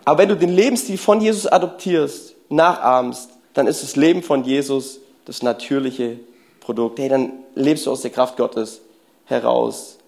Aber 0.05 0.19
wenn 0.19 0.29
du 0.29 0.37
den 0.37 0.51
Lebensstil 0.51 0.99
von 0.99 1.21
Jesus 1.21 1.47
adoptierst, 1.47 2.35
nachahmst, 2.49 3.31
dann 3.55 3.67
ist 3.67 3.83
das 3.83 3.97
Leben 3.97 4.23
von 4.23 4.45
Jesus 4.45 4.99
das 5.25 5.43
natürliche 5.43 6.19
Produkt. 6.59 6.99
Hey, 6.99 7.09
dann 7.09 7.33
lebst 7.55 7.87
du 7.87 7.93
aus 7.93 8.03
der 8.03 8.11
Kraft 8.11 8.37
Gottes 8.37 8.81
heraus. 9.27 9.99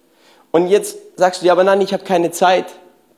Und 0.55 0.67
jetzt 0.67 0.97
sagst 1.15 1.41
du, 1.41 1.47
ja, 1.47 1.51
aber 1.51 1.63
nein, 1.63 1.81
ich 1.81 1.93
habe 1.93 2.03
keine 2.03 2.29
Zeit, 2.29 2.67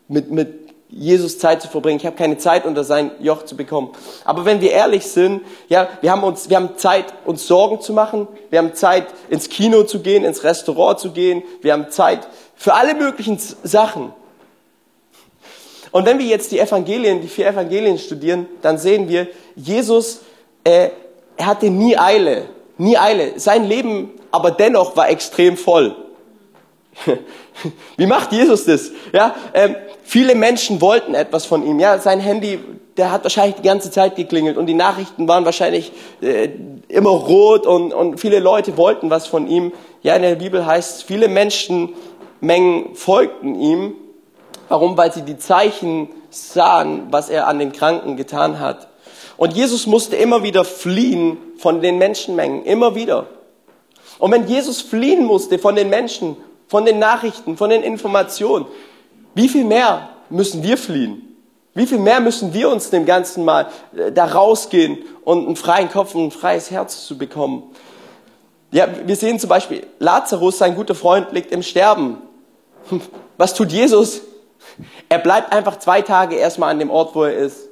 mit, 0.07 0.31
mit 0.31 0.69
Jesus 0.87 1.37
Zeit 1.37 1.61
zu 1.61 1.67
verbringen. 1.67 1.97
Ich 1.97 2.05
habe 2.05 2.15
keine 2.15 2.37
Zeit, 2.37 2.65
unter 2.65 2.85
sein 2.85 3.11
Joch 3.19 3.43
zu 3.43 3.57
bekommen. 3.57 3.89
Aber 4.23 4.45
wenn 4.45 4.61
wir 4.61 4.71
ehrlich 4.71 5.05
sind, 5.07 5.41
ja, 5.67 5.89
wir 5.99 6.11
haben 6.11 6.23
uns, 6.23 6.49
wir 6.49 6.55
haben 6.55 6.77
Zeit, 6.77 7.13
uns 7.25 7.45
Sorgen 7.45 7.81
zu 7.81 7.91
machen. 7.91 8.29
Wir 8.49 8.59
haben 8.59 8.73
Zeit, 8.73 9.07
ins 9.29 9.49
Kino 9.49 9.83
zu 9.83 9.99
gehen, 9.99 10.23
ins 10.23 10.45
Restaurant 10.45 10.97
zu 10.97 11.11
gehen. 11.11 11.43
Wir 11.61 11.73
haben 11.73 11.91
Zeit 11.91 12.25
für 12.55 12.73
alle 12.73 12.95
möglichen 12.95 13.37
Sachen. 13.63 14.13
Und 15.91 16.05
wenn 16.05 16.17
wir 16.17 16.25
jetzt 16.25 16.53
die 16.53 16.59
Evangelien, 16.59 17.19
die 17.19 17.27
vier 17.27 17.47
Evangelien 17.47 17.97
studieren, 17.97 18.47
dann 18.61 18.77
sehen 18.77 19.09
wir, 19.09 19.27
Jesus, 19.57 20.21
äh, 20.63 20.89
er 21.35 21.45
hatte 21.45 21.69
nie 21.69 21.97
Eile, 21.97 22.45
nie 22.77 22.97
Eile. 22.97 23.37
Sein 23.41 23.65
Leben 23.65 24.11
aber 24.31 24.51
dennoch 24.51 24.95
war 24.95 25.09
extrem 25.09 25.57
voll. 25.57 26.04
Wie 27.97 28.05
macht 28.05 28.31
Jesus 28.31 28.65
das? 28.65 28.91
Ja, 29.13 29.35
ähm, 29.53 29.75
viele 30.03 30.35
Menschen 30.35 30.81
wollten 30.81 31.13
etwas 31.13 31.45
von 31.45 31.65
ihm. 31.65 31.79
Ja, 31.79 31.99
sein 31.99 32.19
Handy, 32.19 32.59
der 32.97 33.11
hat 33.11 33.23
wahrscheinlich 33.23 33.55
die 33.55 33.67
ganze 33.67 33.91
Zeit 33.91 34.15
geklingelt 34.15 34.57
und 34.57 34.67
die 34.67 34.73
Nachrichten 34.73 35.27
waren 35.27 35.45
wahrscheinlich 35.45 35.91
äh, 36.21 36.49
immer 36.87 37.09
rot 37.09 37.65
und, 37.67 37.93
und 37.93 38.19
viele 38.19 38.39
Leute 38.39 38.77
wollten 38.77 39.09
was 39.09 39.27
von 39.27 39.47
ihm. 39.47 39.73
Ja, 40.01 40.15
in 40.15 40.21
der 40.21 40.35
Bibel 40.35 40.65
heißt 40.65 40.97
es, 40.97 41.03
viele 41.03 41.27
Menschenmengen 41.27 42.95
folgten 42.95 43.55
ihm. 43.59 43.95
Warum? 44.69 44.97
Weil 44.97 45.11
sie 45.11 45.21
die 45.21 45.37
Zeichen 45.37 46.09
sahen, 46.29 47.07
was 47.11 47.29
er 47.29 47.47
an 47.47 47.59
den 47.59 47.71
Kranken 47.71 48.17
getan 48.17 48.59
hat. 48.59 48.87
Und 49.37 49.53
Jesus 49.53 49.85
musste 49.85 50.15
immer 50.15 50.43
wieder 50.43 50.63
fliehen 50.63 51.37
von 51.57 51.81
den 51.81 51.97
Menschenmengen, 51.97 52.63
immer 52.63 52.95
wieder. 52.95 53.27
Und 54.17 54.31
wenn 54.31 54.47
Jesus 54.47 54.81
fliehen 54.81 55.25
musste 55.25 55.59
von 55.59 55.75
den 55.75 55.89
Menschen, 55.89 56.37
von 56.67 56.85
den 56.85 56.99
Nachrichten, 56.99 57.57
von 57.57 57.69
den 57.69 57.83
Informationen, 57.83 58.65
wie 59.33 59.49
viel 59.49 59.65
mehr 59.65 60.09
müssen 60.29 60.63
wir 60.63 60.77
fliehen? 60.77 61.21
Wie 61.73 61.85
viel 61.85 61.99
mehr 61.99 62.21
müssen 62.21 62.53
wir 62.53 62.69
uns 62.69 62.89
dem 62.89 63.05
Ganzen 63.05 63.43
mal 63.43 63.67
äh, 63.95 64.11
da 64.11 64.25
rausgehen 64.25 64.99
und 65.25 65.45
einen 65.45 65.55
freien 65.57 65.89
Kopf 65.89 66.15
und 66.15 66.27
ein 66.27 66.31
freies 66.31 66.71
Herz 66.71 67.05
zu 67.05 67.17
bekommen? 67.17 67.63
Ja, 68.71 68.87
wir 69.05 69.15
sehen 69.15 69.39
zum 69.39 69.49
Beispiel, 69.49 69.85
Lazarus, 69.99 70.57
sein 70.57 70.75
guter 70.75 70.95
Freund, 70.95 71.31
liegt 71.33 71.51
im 71.51 71.63
Sterben. 71.63 72.17
Was 73.37 73.53
tut 73.53 73.71
Jesus? 73.71 74.21
Er 75.09 75.19
bleibt 75.19 75.51
einfach 75.53 75.79
zwei 75.79 76.01
Tage 76.01 76.35
erstmal 76.35 76.71
an 76.71 76.79
dem 76.79 76.89
Ort, 76.89 77.13
wo 77.13 77.23
er 77.23 77.35
ist. 77.35 77.67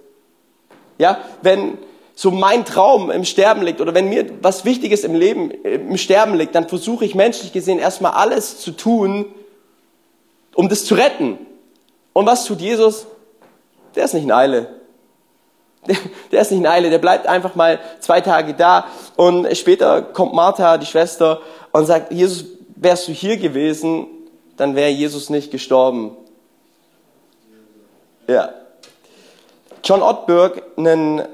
Ja, 0.97 1.19
wenn 1.41 1.77
so 2.15 2.31
mein 2.31 2.65
Traum 2.65 3.09
im 3.09 3.25
Sterben 3.25 3.63
liegt 3.63 3.81
oder 3.81 3.93
wenn 3.93 4.09
mir 4.09 4.25
was 4.41 4.65
Wichtiges 4.65 5.03
im 5.03 5.15
Leben 5.15 5.51
im 5.51 5.97
Sterben 5.97 6.35
liegt, 6.35 6.53
dann 6.55 6.69
versuche 6.69 7.05
ich 7.05 7.15
menschlich 7.15 7.53
gesehen 7.53 7.79
erstmal 7.79 8.11
alles 8.13 8.59
zu 8.59 8.71
tun, 8.71 9.25
um 10.53 10.69
das 10.69 10.85
zu 10.85 10.95
retten. 10.95 11.39
Und 12.13 12.27
was 12.27 12.45
tut 12.45 12.61
Jesus? 12.61 13.07
Der 13.95 14.05
ist 14.05 14.13
nicht 14.13 14.23
in 14.23 14.31
Eile. 14.31 14.67
Der, 15.87 15.97
der 16.31 16.41
ist 16.41 16.51
nicht 16.51 16.61
in 16.61 16.67
Eile, 16.67 16.89
der 16.89 16.99
bleibt 16.99 17.27
einfach 17.27 17.55
mal 17.55 17.79
zwei 17.99 18.21
Tage 18.21 18.53
da 18.53 18.85
und 19.15 19.55
später 19.57 20.01
kommt 20.01 20.33
Martha, 20.33 20.77
die 20.77 20.85
Schwester, 20.85 21.41
und 21.71 21.85
sagt, 21.85 22.13
Jesus, 22.13 22.45
wärst 22.75 23.07
du 23.07 23.11
hier 23.11 23.37
gewesen, 23.37 24.07
dann 24.55 24.75
wäre 24.75 24.91
Jesus 24.91 25.29
nicht 25.29 25.51
gestorben. 25.51 26.15
Ja. 28.27 28.53
John 29.83 30.01
Ottberg, 30.01 30.61
ein 30.77 31.27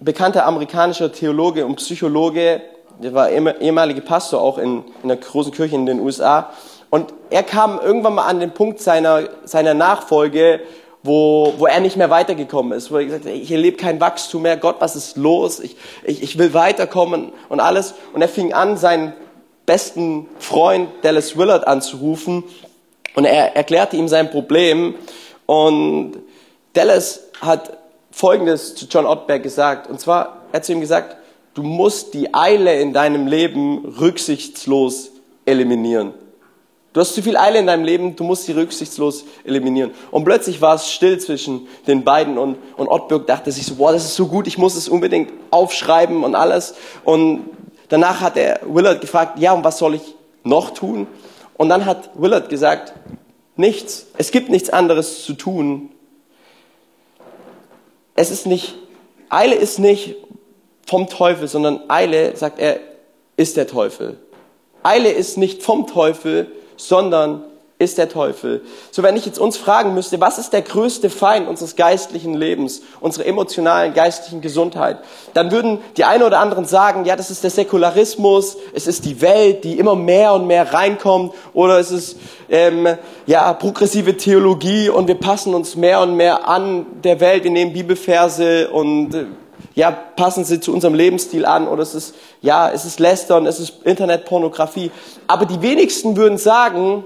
bekannter 0.00 0.46
amerikanischer 0.46 1.12
Theologe 1.12 1.64
und 1.64 1.76
Psychologe, 1.76 2.62
der 3.02 3.14
war 3.14 3.30
ehemaliger 3.30 4.00
Pastor 4.00 4.40
auch 4.40 4.58
in, 4.58 4.84
in 5.02 5.08
der 5.08 5.18
großen 5.18 5.52
Kirche 5.52 5.74
in 5.74 5.86
den 5.86 6.00
USA. 6.00 6.50
Und 6.90 7.12
er 7.30 7.42
kam 7.42 7.78
irgendwann 7.78 8.14
mal 8.14 8.26
an 8.26 8.40
den 8.40 8.52
Punkt 8.52 8.80
seiner, 8.80 9.28
seiner 9.44 9.74
Nachfolge, 9.74 10.60
wo, 11.02 11.54
wo 11.58 11.66
er 11.66 11.80
nicht 11.80 11.96
mehr 11.96 12.10
weitergekommen 12.10 12.72
ist, 12.76 12.90
wo 12.90 12.96
er 12.96 13.04
gesagt 13.04 13.26
hat, 13.26 13.32
ich 13.32 13.50
erlebe 13.50 13.76
kein 13.76 14.00
Wachstum 14.00 14.42
mehr, 14.42 14.56
Gott, 14.56 14.76
was 14.80 14.96
ist 14.96 15.16
los? 15.16 15.60
Ich, 15.60 15.76
ich, 16.04 16.22
ich 16.22 16.38
will 16.38 16.52
weiterkommen 16.54 17.32
und 17.48 17.60
alles. 17.60 17.94
Und 18.12 18.22
er 18.22 18.28
fing 18.28 18.52
an, 18.52 18.76
seinen 18.76 19.12
besten 19.66 20.28
Freund 20.38 20.88
Dallas 21.02 21.36
Willard 21.36 21.66
anzurufen 21.66 22.44
und 23.14 23.24
er 23.24 23.56
erklärte 23.56 23.96
ihm 23.96 24.08
sein 24.08 24.30
Problem 24.30 24.94
und 25.46 26.18
Dallas 26.72 27.28
hat 27.40 27.76
Folgendes 28.16 28.74
zu 28.74 28.86
John 28.86 29.04
Ottberg 29.04 29.42
gesagt. 29.42 29.90
Und 29.90 30.00
zwar, 30.00 30.38
er 30.50 30.56
hat 30.56 30.64
zu 30.64 30.72
ihm 30.72 30.80
gesagt, 30.80 31.18
du 31.52 31.62
musst 31.62 32.14
die 32.14 32.32
Eile 32.32 32.80
in 32.80 32.94
deinem 32.94 33.26
Leben 33.26 33.84
rücksichtslos 33.84 35.10
eliminieren. 35.44 36.14
Du 36.94 37.00
hast 37.02 37.14
zu 37.14 37.20
viel 37.20 37.36
Eile 37.36 37.58
in 37.58 37.66
deinem 37.66 37.84
Leben, 37.84 38.16
du 38.16 38.24
musst 38.24 38.46
sie 38.46 38.52
rücksichtslos 38.52 39.26
eliminieren. 39.44 39.90
Und 40.10 40.24
plötzlich 40.24 40.62
war 40.62 40.76
es 40.76 40.90
still 40.90 41.18
zwischen 41.18 41.68
den 41.86 42.04
beiden 42.04 42.38
und, 42.38 42.56
und 42.78 42.88
Ottberg 42.88 43.26
dachte 43.26 43.52
sich 43.52 43.66
so, 43.66 43.74
boah, 43.74 43.92
das 43.92 44.06
ist 44.06 44.16
so 44.16 44.28
gut, 44.28 44.46
ich 44.46 44.56
muss 44.56 44.76
es 44.76 44.88
unbedingt 44.88 45.30
aufschreiben 45.50 46.24
und 46.24 46.34
alles. 46.34 46.74
Und 47.04 47.50
danach 47.90 48.22
hat 48.22 48.38
er 48.38 48.60
Willard 48.64 49.02
gefragt, 49.02 49.38
ja, 49.40 49.52
und 49.52 49.62
was 49.62 49.76
soll 49.76 49.94
ich 49.94 50.14
noch 50.42 50.70
tun? 50.70 51.06
Und 51.58 51.68
dann 51.68 51.84
hat 51.84 52.08
Willard 52.14 52.48
gesagt, 52.48 52.94
nichts. 53.56 54.06
Es 54.16 54.30
gibt 54.30 54.48
nichts 54.48 54.70
anderes 54.70 55.22
zu 55.22 55.34
tun, 55.34 55.90
es 58.16 58.30
ist 58.30 58.46
nicht, 58.46 58.74
Eile 59.28 59.54
ist 59.54 59.78
nicht 59.78 60.16
vom 60.86 61.08
Teufel, 61.08 61.48
sondern 61.48 61.88
Eile, 61.88 62.36
sagt 62.36 62.58
er, 62.58 62.80
ist 63.36 63.56
der 63.56 63.66
Teufel. 63.66 64.18
Eile 64.82 65.10
ist 65.10 65.36
nicht 65.36 65.62
vom 65.62 65.86
Teufel, 65.86 66.50
sondern 66.76 67.44
ist 67.78 67.98
der 67.98 68.08
Teufel. 68.08 68.62
So, 68.90 69.02
wenn 69.02 69.16
ich 69.16 69.26
jetzt 69.26 69.38
uns 69.38 69.58
fragen 69.58 69.92
müsste, 69.92 70.18
was 70.18 70.38
ist 70.38 70.54
der 70.54 70.62
größte 70.62 71.10
Feind 71.10 71.46
unseres 71.46 71.76
geistlichen 71.76 72.32
Lebens, 72.32 72.80
unserer 73.00 73.26
emotionalen, 73.26 73.92
geistlichen 73.92 74.40
Gesundheit, 74.40 74.98
dann 75.34 75.50
würden 75.50 75.80
die 75.98 76.04
einen 76.04 76.22
oder 76.22 76.40
anderen 76.40 76.64
sagen, 76.64 77.04
ja, 77.04 77.16
das 77.16 77.30
ist 77.30 77.44
der 77.44 77.50
Säkularismus, 77.50 78.56
es 78.74 78.86
ist 78.86 79.04
die 79.04 79.20
Welt, 79.20 79.64
die 79.64 79.78
immer 79.78 79.94
mehr 79.94 80.32
und 80.32 80.46
mehr 80.46 80.72
reinkommt, 80.72 81.34
oder 81.52 81.78
es 81.78 81.90
ist 81.90 82.16
ähm, 82.48 82.88
ja 83.26 83.52
progressive 83.52 84.16
Theologie 84.16 84.88
und 84.88 85.06
wir 85.06 85.16
passen 85.16 85.52
uns 85.52 85.76
mehr 85.76 86.00
und 86.00 86.16
mehr 86.16 86.48
an 86.48 86.86
der 87.04 87.20
Welt, 87.20 87.44
wir 87.44 87.50
nehmen 87.50 87.74
Bibelverse 87.74 88.70
und 88.70 89.14
äh, 89.14 89.26
ja, 89.74 89.90
passen 89.90 90.46
sie 90.46 90.60
zu 90.60 90.72
unserem 90.72 90.94
Lebensstil 90.94 91.44
an 91.44 91.68
oder 91.68 91.82
es 91.82 91.94
ist, 91.94 92.14
ja, 92.40 92.70
es 92.70 92.86
ist 92.86 92.98
Lästern, 92.98 93.44
es 93.44 93.60
ist 93.60 93.82
Internetpornografie. 93.84 94.90
Aber 95.26 95.44
die 95.44 95.60
wenigsten 95.60 96.16
würden 96.16 96.38
sagen, 96.38 97.04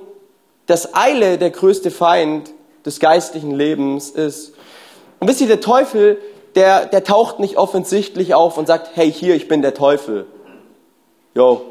dass 0.70 0.94
Eile 0.94 1.37
der 1.37 1.50
größte 1.50 1.90
Feind 1.90 2.52
des 2.87 3.00
geistlichen 3.00 3.50
Lebens 3.50 4.11
ist. 4.11 4.54
Und 5.18 5.28
wisst 5.28 5.40
ihr, 5.40 5.48
der 5.48 5.61
Teufel, 5.61 6.18
der, 6.54 6.87
der 6.87 7.02
taucht 7.02 7.40
nicht 7.40 7.56
offensichtlich 7.56 8.35
auf 8.35 8.56
und 8.56 8.66
sagt, 8.66 8.90
hey, 8.94 9.12
hier, 9.12 9.35
ich 9.35 9.48
bin 9.48 9.62
der 9.62 9.74
Teufel. 9.74 10.26
Jo. 11.35 11.62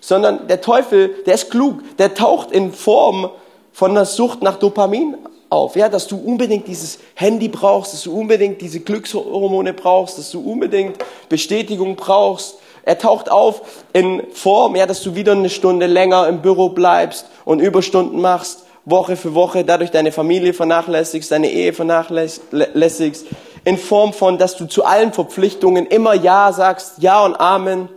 Sondern 0.00 0.48
der 0.48 0.60
Teufel, 0.60 1.14
der 1.24 1.34
ist 1.34 1.50
klug, 1.50 1.80
der 1.98 2.14
taucht 2.14 2.50
in 2.50 2.72
Form 2.72 3.30
von 3.72 3.94
der 3.94 4.04
Sucht 4.04 4.42
nach 4.42 4.56
Dopamin 4.56 5.16
auf. 5.48 5.76
Ja, 5.76 5.88
dass 5.88 6.08
du 6.08 6.16
unbedingt 6.16 6.66
dieses 6.66 6.98
Handy 7.14 7.48
brauchst, 7.48 7.92
dass 7.92 8.02
du 8.02 8.18
unbedingt 8.18 8.60
diese 8.60 8.80
Glückshormone 8.80 9.72
brauchst, 9.72 10.18
dass 10.18 10.32
du 10.32 10.40
unbedingt 10.40 10.96
Bestätigung 11.28 11.94
brauchst, 11.94 12.56
er 12.86 12.98
taucht 12.98 13.30
auf 13.30 13.62
in 13.92 14.22
Form, 14.32 14.76
ja, 14.76 14.86
dass 14.86 15.02
du 15.02 15.16
wieder 15.16 15.32
eine 15.32 15.50
Stunde 15.50 15.86
länger 15.86 16.28
im 16.28 16.40
Büro 16.40 16.68
bleibst 16.68 17.26
und 17.44 17.58
Überstunden 17.58 18.20
machst, 18.20 18.64
Woche 18.84 19.16
für 19.16 19.34
Woche, 19.34 19.64
dadurch 19.64 19.90
deine 19.90 20.12
Familie 20.12 20.54
vernachlässigst, 20.54 21.32
deine 21.32 21.50
Ehe 21.50 21.72
vernachlässigst, 21.72 23.26
in 23.64 23.76
Form 23.76 24.12
von, 24.12 24.38
dass 24.38 24.56
du 24.56 24.66
zu 24.66 24.84
allen 24.84 25.12
Verpflichtungen 25.12 25.86
immer 25.86 26.14
Ja 26.14 26.52
sagst, 26.52 26.94
Ja 26.98 27.24
und 27.24 27.34
Amen. 27.34 27.88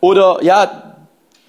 Oder 0.00 0.42
ja, 0.42 0.96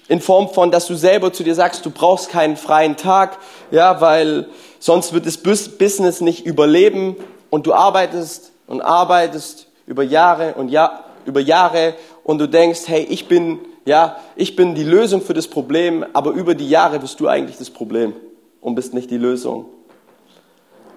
in 0.06 0.20
Form 0.20 0.48
von, 0.48 0.70
dass 0.70 0.86
du 0.86 0.94
selber 0.94 1.32
zu 1.32 1.42
dir 1.42 1.56
sagst, 1.56 1.84
du 1.84 1.90
brauchst 1.90 2.30
keinen 2.30 2.56
freien 2.56 2.96
Tag, 2.96 3.38
ja, 3.72 4.00
weil 4.00 4.46
sonst 4.78 5.12
wird 5.12 5.26
das 5.26 5.38
Business 5.38 6.20
nicht 6.20 6.46
überleben 6.46 7.16
und 7.50 7.66
du 7.66 7.74
arbeitest 7.74 8.52
und 8.68 8.80
arbeitest 8.80 9.66
über 9.86 10.04
Jahre 10.04 10.54
und 10.54 10.68
Jahr, 10.68 11.04
über 11.24 11.40
Jahre 11.40 11.94
und 12.28 12.36
du 12.36 12.46
denkst, 12.46 12.82
hey, 12.84 13.06
ich 13.08 13.26
bin, 13.26 13.58
ja, 13.86 14.18
ich 14.36 14.54
bin 14.54 14.74
die 14.74 14.84
Lösung 14.84 15.22
für 15.22 15.32
das 15.32 15.48
Problem, 15.48 16.04
aber 16.12 16.32
über 16.32 16.54
die 16.54 16.68
Jahre 16.68 16.98
bist 16.98 17.18
du 17.20 17.26
eigentlich 17.26 17.56
das 17.56 17.70
Problem 17.70 18.12
und 18.60 18.74
bist 18.74 18.92
nicht 18.92 19.10
die 19.10 19.16
Lösung. 19.16 19.64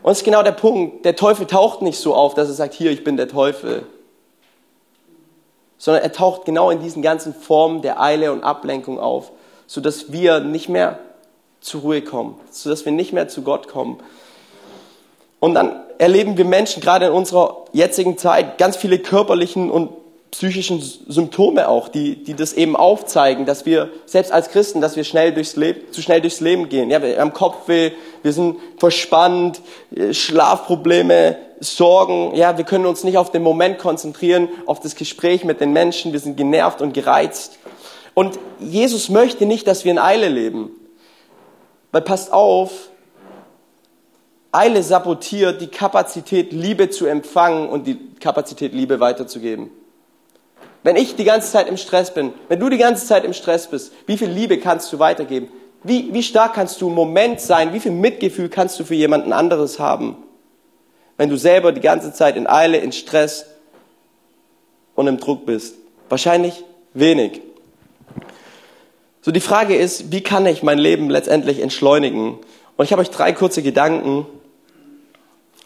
Und 0.03 0.09
das 0.09 0.17
ist 0.17 0.23
genau 0.25 0.43
der 0.43 0.51
Punkt. 0.51 1.05
Der 1.05 1.15
Teufel 1.15 1.47
taucht 1.47 1.83
nicht 1.83 1.97
so 1.97 2.13
auf, 2.15 2.33
dass 2.33 2.49
er 2.49 2.53
sagt, 2.53 2.73
hier, 2.73 2.91
ich 2.91 3.05
bin 3.05 3.15
der 3.15 3.29
Teufel. 3.29 3.85
sondern 5.77 6.03
er 6.03 6.11
taucht 6.11 6.43
genau 6.43 6.69
in 6.69 6.81
diesen 6.81 7.01
ganzen 7.01 7.33
Formen 7.33 7.81
der 7.81 8.01
Eile 8.01 8.33
und 8.33 8.43
Ablenkung 8.43 8.99
auf, 8.99 9.31
sodass 9.67 10.11
wir 10.11 10.41
nicht 10.41 10.67
mehr 10.67 10.99
zur 11.61 11.79
Ruhe 11.79 12.01
kommen, 12.01 12.37
sodass 12.49 12.83
wir 12.83 12.91
nicht 12.91 13.13
mehr 13.13 13.29
zu 13.29 13.41
Gott 13.41 13.69
kommen. 13.69 14.01
Und 15.39 15.53
dann 15.53 15.79
erleben 15.97 16.35
wir 16.35 16.43
Menschen 16.43 16.81
gerade 16.81 17.05
in 17.05 17.13
unserer 17.13 17.63
jetzigen 17.71 18.17
Zeit 18.17 18.57
ganz 18.57 18.75
viele 18.75 18.99
körperlichen 18.99 19.71
und 19.71 19.91
psychischen 20.31 20.81
Symptome 20.81 21.67
auch, 21.67 21.89
die, 21.89 22.23
die 22.23 22.33
das 22.33 22.53
eben 22.53 22.77
aufzeigen, 22.77 23.45
dass 23.45 23.65
wir 23.65 23.89
selbst 24.05 24.31
als 24.31 24.49
Christen, 24.49 24.79
dass 24.79 24.95
wir 24.95 25.03
schnell 25.03 25.33
durchs 25.33 25.57
Leben, 25.57 25.91
zu 25.91 26.01
schnell 26.01 26.21
durchs 26.21 26.39
Leben 26.39 26.69
gehen. 26.69 26.89
Ja, 26.89 27.01
wir 27.01 27.19
haben 27.19 27.33
Kopfweh, 27.33 27.91
wir 28.23 28.31
sind 28.31 28.57
verspannt, 28.77 29.61
äh, 29.93 30.13
Schlafprobleme, 30.13 31.37
Sorgen. 31.59 32.33
Ja, 32.33 32.57
wir 32.57 32.63
können 32.63 32.85
uns 32.85 33.03
nicht 33.03 33.17
auf 33.17 33.31
den 33.31 33.43
Moment 33.43 33.77
konzentrieren, 33.77 34.49
auf 34.65 34.79
das 34.79 34.95
Gespräch 34.95 35.43
mit 35.43 35.61
den 35.61 35.73
Menschen. 35.73 36.13
Wir 36.13 36.19
sind 36.19 36.37
genervt 36.37 36.81
und 36.81 36.93
gereizt. 36.93 37.59
Und 38.13 38.39
Jesus 38.59 39.09
möchte 39.09 39.45
nicht, 39.45 39.67
dass 39.67 39.85
wir 39.85 39.91
in 39.91 39.99
Eile 39.99 40.29
leben. 40.29 40.71
Weil 41.91 42.01
passt 42.01 42.31
auf, 42.31 42.71
Eile 44.51 44.81
sabotiert 44.81 45.61
die 45.61 45.67
Kapazität, 45.67 46.51
Liebe 46.51 46.89
zu 46.89 47.05
empfangen 47.05 47.69
und 47.69 47.85
die 47.85 47.99
Kapazität, 48.19 48.73
Liebe 48.73 48.99
weiterzugeben. 48.99 49.71
Wenn 50.83 50.95
ich 50.95 51.15
die 51.15 51.23
ganze 51.23 51.51
Zeit 51.51 51.67
im 51.67 51.77
Stress 51.77 52.13
bin, 52.13 52.33
wenn 52.47 52.59
du 52.59 52.69
die 52.69 52.77
ganze 52.77 53.05
Zeit 53.05 53.23
im 53.23 53.33
Stress 53.33 53.67
bist, 53.67 53.93
wie 54.07 54.17
viel 54.17 54.29
Liebe 54.29 54.57
kannst 54.57 54.91
du 54.91 54.99
weitergeben? 54.99 55.49
Wie, 55.83 56.13
wie 56.13 56.23
stark 56.23 56.53
kannst 56.53 56.81
du 56.81 56.89
im 56.89 56.95
Moment 56.95 57.39
sein? 57.39 57.73
Wie 57.73 57.79
viel 57.79 57.91
Mitgefühl 57.91 58.49
kannst 58.49 58.79
du 58.79 58.83
für 58.83 58.95
jemanden 58.95 59.33
anderes 59.33 59.79
haben? 59.79 60.17
Wenn 61.17 61.29
du 61.29 61.37
selber 61.37 61.71
die 61.71 61.81
ganze 61.81 62.13
Zeit 62.13 62.35
in 62.35 62.47
Eile, 62.47 62.77
in 62.77 62.91
Stress 62.91 63.45
und 64.95 65.07
im 65.07 65.17
Druck 65.17 65.45
bist. 65.45 65.75
Wahrscheinlich 66.09 66.63
wenig. 66.93 67.41
So 69.21 69.31
die 69.31 69.39
Frage 69.39 69.75
ist, 69.75 70.11
wie 70.11 70.21
kann 70.21 70.45
ich 70.45 70.63
mein 70.63 70.79
Leben 70.79 71.09
letztendlich 71.09 71.59
entschleunigen? 71.59 72.37
Und 72.75 72.85
ich 72.85 72.91
habe 72.91 73.01
euch 73.01 73.11
drei 73.11 73.33
kurze 73.33 73.61
Gedanken. 73.61 74.25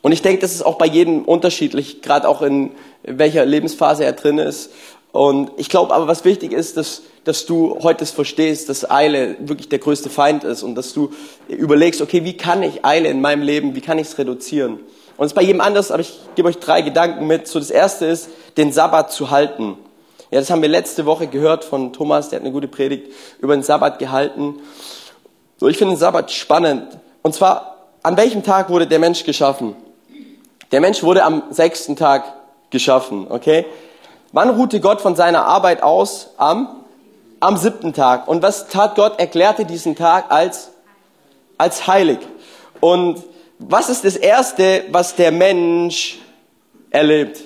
Und 0.02 0.12
ich 0.12 0.22
denke, 0.22 0.42
das 0.42 0.54
ist 0.54 0.62
auch 0.62 0.78
bei 0.78 0.86
jedem 0.86 1.24
unterschiedlich, 1.24 2.02
gerade 2.02 2.28
auch 2.28 2.42
in 2.42 2.72
welcher 3.04 3.46
Lebensphase 3.46 4.04
er 4.04 4.14
drin 4.14 4.38
ist. 4.38 4.72
Und 5.16 5.52
ich 5.56 5.70
glaube 5.70 5.94
aber, 5.94 6.10
was 6.10 6.26
wichtig 6.26 6.52
ist, 6.52 6.76
dass, 6.76 7.04
dass 7.24 7.46
du 7.46 7.80
heute 7.82 8.06
verstehst, 8.06 8.68
dass 8.68 8.92
Eile 8.92 9.38
wirklich 9.40 9.70
der 9.70 9.80
größte 9.80 10.10
Feind 10.10 10.44
ist 10.44 10.62
und 10.62 10.76
dass 10.76 10.92
du 10.92 11.10
überlegst, 11.48 12.02
okay, 12.02 12.26
wie 12.26 12.36
kann 12.36 12.62
ich 12.64 12.84
Eile 12.84 13.08
in 13.08 13.22
meinem 13.22 13.42
Leben, 13.42 13.76
wie 13.76 13.80
kann 13.80 13.98
ich 13.98 14.08
es 14.08 14.18
reduzieren? 14.18 14.74
Und 15.16 15.26
es 15.26 15.32
ist 15.32 15.36
bei 15.36 15.44
jedem 15.44 15.62
anders, 15.62 15.92
aber 15.92 16.02
ich 16.02 16.20
gebe 16.36 16.50
euch 16.50 16.58
drei 16.58 16.82
Gedanken 16.82 17.28
mit. 17.28 17.48
So 17.48 17.60
das 17.60 17.72
erste 17.72 18.06
ist, 18.08 18.28
den 18.58 18.74
Sabbat 18.74 19.14
zu 19.14 19.32
halten. 19.32 19.78
Ja, 20.32 20.42
das 20.42 20.50
haben 20.50 20.62
wir 20.62 20.68
letzte 20.68 21.06
Woche 21.06 21.28
gehört 21.28 21.64
von 21.64 21.94
Thomas, 21.94 22.28
der 22.28 22.40
hat 22.40 22.44
eine 22.44 22.52
gute 22.52 22.68
Predigt 22.68 23.10
über 23.40 23.56
den 23.56 23.64
Sabbat 23.64 24.00
gehalten. 24.00 24.56
So, 25.56 25.70
ich 25.70 25.78
finde 25.78 25.94
den 25.94 26.00
Sabbat 26.00 26.30
spannend. 26.34 27.00
Und 27.22 27.34
zwar, 27.34 27.78
an 28.04 28.18
welchem 28.18 28.44
Tag 28.44 28.70
wurde 28.70 28.86
der 28.86 29.00
Mensch 29.00 29.24
geschaffen? 29.24 29.78
Der 30.74 30.82
Mensch 30.82 31.04
wurde 31.04 31.24
am 31.24 31.44
sechsten 31.52 31.96
Tag 31.96 32.34
geschaffen, 32.70 33.28
okay? 33.30 33.66
Wann 34.36 34.50
ruhte 34.50 34.82
Gott 34.82 35.00
von 35.00 35.16
seiner 35.16 35.46
Arbeit 35.46 35.82
aus? 35.82 36.32
Am, 36.36 36.84
am 37.40 37.56
siebten 37.56 37.94
Tag. 37.94 38.28
Und 38.28 38.44
was 38.44 38.68
tat 38.68 38.96
Gott? 38.96 39.18
Erklärte 39.18 39.64
diesen 39.64 39.96
Tag 39.96 40.26
als, 40.30 40.72
als 41.58 41.88
heilig. 41.88 42.20
Und 42.82 43.24
was 43.60 43.88
ist 43.88 44.04
das 44.04 44.18
Erste, 44.18 44.84
was 44.92 45.16
der 45.16 45.32
Mensch 45.32 46.20
erlebt? 46.90 47.44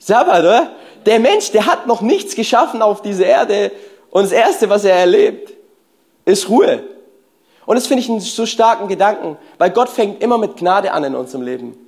Sabbat, 0.00 0.40
oder? 0.40 0.70
Der 1.06 1.20
Mensch, 1.20 1.52
der 1.52 1.66
hat 1.66 1.86
noch 1.86 2.00
nichts 2.00 2.34
geschaffen 2.34 2.82
auf 2.82 3.00
dieser 3.00 3.26
Erde. 3.26 3.70
Und 4.10 4.24
das 4.24 4.32
Erste, 4.32 4.68
was 4.68 4.82
er 4.82 4.96
erlebt, 4.96 5.52
ist 6.24 6.48
Ruhe. 6.48 6.82
Und 7.66 7.76
das 7.76 7.86
finde 7.86 8.02
ich 8.02 8.10
einen 8.10 8.18
so 8.18 8.46
starken 8.46 8.88
Gedanken, 8.88 9.36
weil 9.58 9.70
Gott 9.70 9.90
fängt 9.90 10.20
immer 10.24 10.38
mit 10.38 10.56
Gnade 10.56 10.90
an 10.90 11.04
in 11.04 11.14
unserem 11.14 11.44
Leben. 11.44 11.84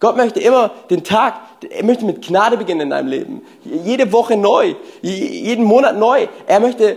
Gott 0.00 0.16
möchte 0.16 0.40
immer 0.40 0.70
den 0.88 1.04
Tag, 1.04 1.34
er 1.68 1.84
möchte 1.84 2.06
mit 2.06 2.26
Gnade 2.26 2.56
beginnen 2.56 2.80
in 2.80 2.90
deinem 2.90 3.08
Leben. 3.08 3.42
Jede 3.64 4.10
Woche 4.12 4.36
neu, 4.36 4.74
jeden 5.02 5.64
Monat 5.64 5.98
neu. 5.98 6.26
Er 6.46 6.58
möchte 6.58 6.96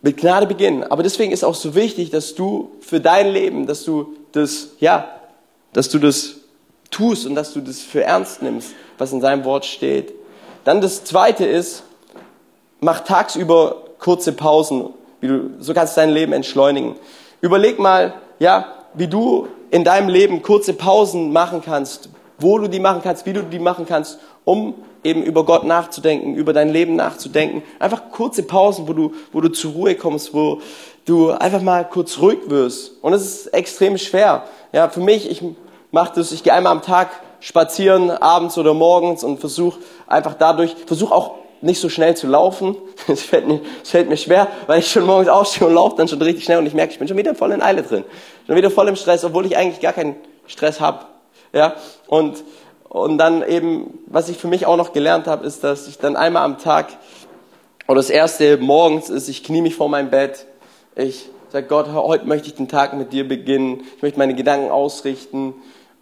mit 0.00 0.16
Gnade 0.16 0.46
beginnen. 0.46 0.84
Aber 0.84 1.02
deswegen 1.02 1.32
ist 1.32 1.44
auch 1.44 1.56
so 1.56 1.74
wichtig, 1.74 2.10
dass 2.10 2.36
du 2.36 2.70
für 2.80 3.00
dein 3.00 3.28
Leben, 3.28 3.66
dass 3.66 3.84
du 3.84 4.14
das, 4.32 4.68
ja, 4.78 5.08
dass 5.72 5.88
du 5.88 5.98
das 5.98 6.36
tust 6.90 7.26
und 7.26 7.34
dass 7.34 7.52
du 7.52 7.60
das 7.60 7.80
für 7.80 8.04
ernst 8.04 8.42
nimmst, 8.42 8.74
was 8.96 9.12
in 9.12 9.20
seinem 9.20 9.44
Wort 9.44 9.64
steht. 9.64 10.12
Dann 10.64 10.80
das 10.80 11.04
zweite 11.04 11.44
ist, 11.44 11.82
mach 12.80 13.00
tagsüber 13.00 13.82
kurze 13.98 14.32
Pausen, 14.32 14.90
du, 15.20 15.50
so 15.58 15.74
kannst 15.74 15.96
du 15.96 16.00
dein 16.00 16.10
Leben 16.10 16.32
entschleunigen. 16.32 16.94
Überleg 17.40 17.78
mal, 17.78 18.14
ja, 18.38 18.66
wie 18.94 19.08
du 19.08 19.48
in 19.70 19.84
deinem 19.84 20.08
Leben 20.08 20.42
kurze 20.42 20.74
Pausen 20.74 21.32
machen 21.32 21.62
kannst, 21.64 22.08
wo 22.40 22.58
du 22.58 22.68
die 22.68 22.80
machen 22.80 23.00
kannst, 23.02 23.26
wie 23.26 23.32
du 23.32 23.42
die 23.42 23.58
machen 23.58 23.86
kannst, 23.86 24.18
um 24.44 24.74
eben 25.04 25.22
über 25.22 25.44
Gott 25.44 25.64
nachzudenken, 25.64 26.34
über 26.34 26.52
dein 26.52 26.70
Leben 26.70 26.96
nachzudenken. 26.96 27.62
Einfach 27.78 28.10
kurze 28.10 28.42
Pausen, 28.42 28.88
wo 28.88 28.92
du, 28.92 29.12
wo 29.32 29.40
du 29.40 29.48
zur 29.48 29.72
Ruhe 29.72 29.94
kommst, 29.94 30.34
wo 30.34 30.60
du 31.04 31.30
einfach 31.30 31.62
mal 31.62 31.84
kurz 31.88 32.18
ruhig 32.18 32.38
wirst. 32.46 32.92
Und 33.02 33.12
es 33.12 33.22
ist 33.22 33.46
extrem 33.48 33.96
schwer. 33.98 34.44
Ja, 34.72 34.88
für 34.88 35.00
mich, 35.00 35.30
ich 35.30 35.42
mache 35.90 36.12
das, 36.16 36.32
ich 36.32 36.42
gehe 36.42 36.52
einmal 36.52 36.72
am 36.72 36.82
Tag 36.82 37.08
spazieren, 37.40 38.10
abends 38.10 38.58
oder 38.58 38.74
morgens 38.74 39.24
und 39.24 39.40
versuche 39.40 39.78
einfach 40.06 40.34
dadurch, 40.34 40.76
versuche 40.86 41.14
auch 41.14 41.36
nicht 41.62 41.80
so 41.80 41.88
schnell 41.88 42.16
zu 42.16 42.26
laufen. 42.26 42.76
Das 43.06 43.22
fällt, 43.22 43.48
mir, 43.48 43.60
das 43.80 43.90
fällt 43.90 44.08
mir 44.08 44.18
schwer, 44.18 44.46
weil 44.66 44.80
ich 44.80 44.90
schon 44.90 45.04
morgens 45.04 45.28
aufstehe 45.28 45.66
und 45.66 45.74
laufe 45.74 45.96
dann 45.96 46.06
schon 46.06 46.20
richtig 46.20 46.44
schnell 46.44 46.58
und 46.58 46.66
ich 46.66 46.74
merke, 46.74 46.92
ich 46.92 46.98
bin 46.98 47.08
schon 47.08 47.16
wieder 47.16 47.34
voll 47.34 47.50
in 47.50 47.62
Eile 47.62 47.82
drin. 47.82 48.04
Schon 48.46 48.54
wieder 48.54 48.70
voll 48.70 48.86
im 48.88 48.94
Stress, 48.94 49.24
obwohl 49.24 49.46
ich 49.46 49.56
eigentlich 49.56 49.80
gar 49.80 49.94
keinen 49.94 50.16
Stress 50.46 50.80
habe. 50.80 51.06
Ja? 51.52 51.74
Und, 52.06 52.44
und 52.88 53.18
dann 53.18 53.46
eben, 53.46 53.98
was 54.06 54.28
ich 54.28 54.36
für 54.36 54.48
mich 54.48 54.66
auch 54.66 54.76
noch 54.76 54.92
gelernt 54.92 55.26
habe, 55.26 55.46
ist, 55.46 55.64
dass 55.64 55.88
ich 55.88 55.98
dann 55.98 56.16
einmal 56.16 56.44
am 56.44 56.58
Tag, 56.58 56.88
oder 57.86 57.96
das 57.96 58.10
erste 58.10 58.56
morgens 58.58 59.10
ist, 59.10 59.28
ich 59.28 59.42
knie 59.42 59.62
mich 59.62 59.74
vor 59.74 59.88
mein 59.88 60.10
Bett, 60.10 60.46
ich 60.96 61.28
sage 61.50 61.66
Gott, 61.66 61.92
heute 61.92 62.26
möchte 62.26 62.48
ich 62.48 62.54
den 62.54 62.68
Tag 62.68 62.94
mit 62.94 63.12
dir 63.12 63.26
beginnen, 63.26 63.82
ich 63.96 64.02
möchte 64.02 64.18
meine 64.18 64.34
Gedanken 64.34 64.70
ausrichten 64.70 65.54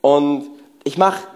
und 0.03 0.47
ich 0.85 0.99
mache, 0.99 1.27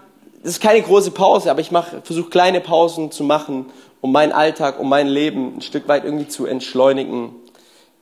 das 0.42 0.52
ist 0.52 0.60
keine 0.60 0.82
große 0.82 1.12
Pause, 1.12 1.50
aber 1.50 1.60
ich 1.60 1.70
versuche 2.04 2.28
kleine 2.28 2.60
Pausen 2.60 3.10
zu 3.10 3.24
machen, 3.24 3.66
um 4.00 4.12
meinen 4.12 4.32
Alltag, 4.32 4.80
um 4.80 4.88
mein 4.88 5.06
Leben 5.06 5.56
ein 5.56 5.62
Stück 5.62 5.88
weit 5.88 6.04
irgendwie 6.04 6.28
zu 6.28 6.46
entschleunigen. 6.46 7.34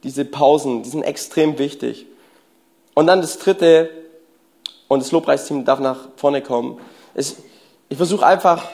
Diese 0.02 0.24
Pausen, 0.24 0.82
die 0.82 0.88
sind 0.88 1.02
extrem 1.02 1.58
wichtig. 1.58 2.06
Und 2.94 3.06
dann 3.06 3.20
das 3.20 3.38
dritte, 3.38 3.90
und 4.90 5.00
das 5.00 5.12
Lobpreisteam 5.12 5.64
darf 5.64 5.78
nach 5.78 6.08
vorne 6.16 6.42
kommen. 6.42 6.80
Ich, 7.14 7.36
ich 7.88 7.96
versuche 7.96 8.26
einfach 8.26 8.64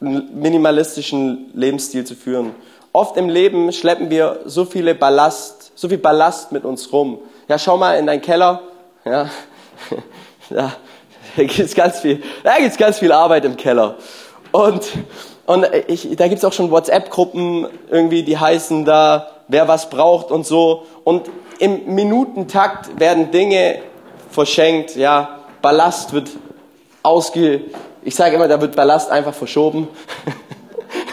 einen 0.00 0.40
minimalistischen 0.40 1.50
Lebensstil 1.54 2.04
zu 2.04 2.14
führen. 2.14 2.54
Oft 2.92 3.16
im 3.16 3.28
Leben 3.28 3.72
schleppen 3.72 4.10
wir 4.10 4.42
so 4.44 4.64
viele 4.64 4.94
Ballast, 4.94 5.72
so 5.74 5.88
viel 5.88 5.98
Ballast 5.98 6.52
mit 6.52 6.64
uns 6.64 6.92
rum. 6.92 7.18
Ja, 7.48 7.58
schau 7.58 7.76
mal 7.76 7.98
in 7.98 8.06
deinen 8.06 8.22
Keller. 8.22 8.62
Ja, 9.04 9.28
da 10.50 10.72
gibt's 11.36 11.74
ganz 11.74 11.98
viel, 11.98 12.22
da 12.44 12.58
gibt's 12.58 12.78
ganz 12.78 13.00
viel 13.00 13.10
Arbeit 13.10 13.44
im 13.44 13.56
Keller. 13.56 13.96
Und 14.52 14.88
und 15.46 15.66
ich, 15.88 16.14
da 16.14 16.28
gibt's 16.28 16.44
auch 16.44 16.52
schon 16.52 16.70
WhatsApp-Gruppen 16.70 17.66
irgendwie, 17.90 18.22
die 18.22 18.38
heißen 18.38 18.84
da, 18.84 19.30
wer 19.48 19.66
was 19.66 19.90
braucht 19.90 20.30
und 20.30 20.46
so. 20.46 20.86
Und 21.02 21.28
im 21.58 21.92
Minutentakt 21.92 23.00
werden 23.00 23.32
Dinge 23.32 23.80
verschenkt, 24.32 24.96
ja, 24.96 25.40
Ballast 25.60 26.12
wird 26.12 26.30
ausge, 27.02 27.62
ich 28.02 28.14
sage 28.14 28.36
immer, 28.36 28.48
da 28.48 28.60
wird 28.60 28.74
Ballast 28.74 29.10
einfach 29.10 29.34
verschoben. 29.34 29.88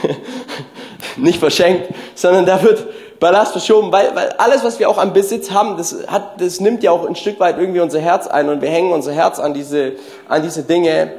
Nicht 1.18 1.40
verschenkt, 1.40 1.90
sondern 2.16 2.46
da 2.46 2.62
wird 2.64 2.88
Ballast 3.20 3.52
verschoben, 3.52 3.92
weil, 3.92 4.16
weil 4.16 4.30
alles, 4.38 4.64
was 4.64 4.80
wir 4.80 4.90
auch 4.90 4.98
am 4.98 5.12
Besitz 5.12 5.52
haben, 5.52 5.76
das, 5.78 6.08
hat, 6.08 6.40
das 6.42 6.62
nimmt 6.62 6.84
ja 6.84 6.92
auch 6.92 7.06
ein 7.06 7.16
Stück 7.16 7.40
weit 7.40 7.58
irgendwie 7.58 7.82
unser 7.82 8.00
Herz 8.00 8.28
ein 8.28 8.48
und 8.48 8.62
wir 8.62 8.70
hängen 8.70 8.94
unser 8.94 9.12
Herz 9.12 9.40
an 9.40 9.54
diese, 9.54 9.94
an 10.30 10.42
diese 10.42 10.64
Dinge. 10.64 11.12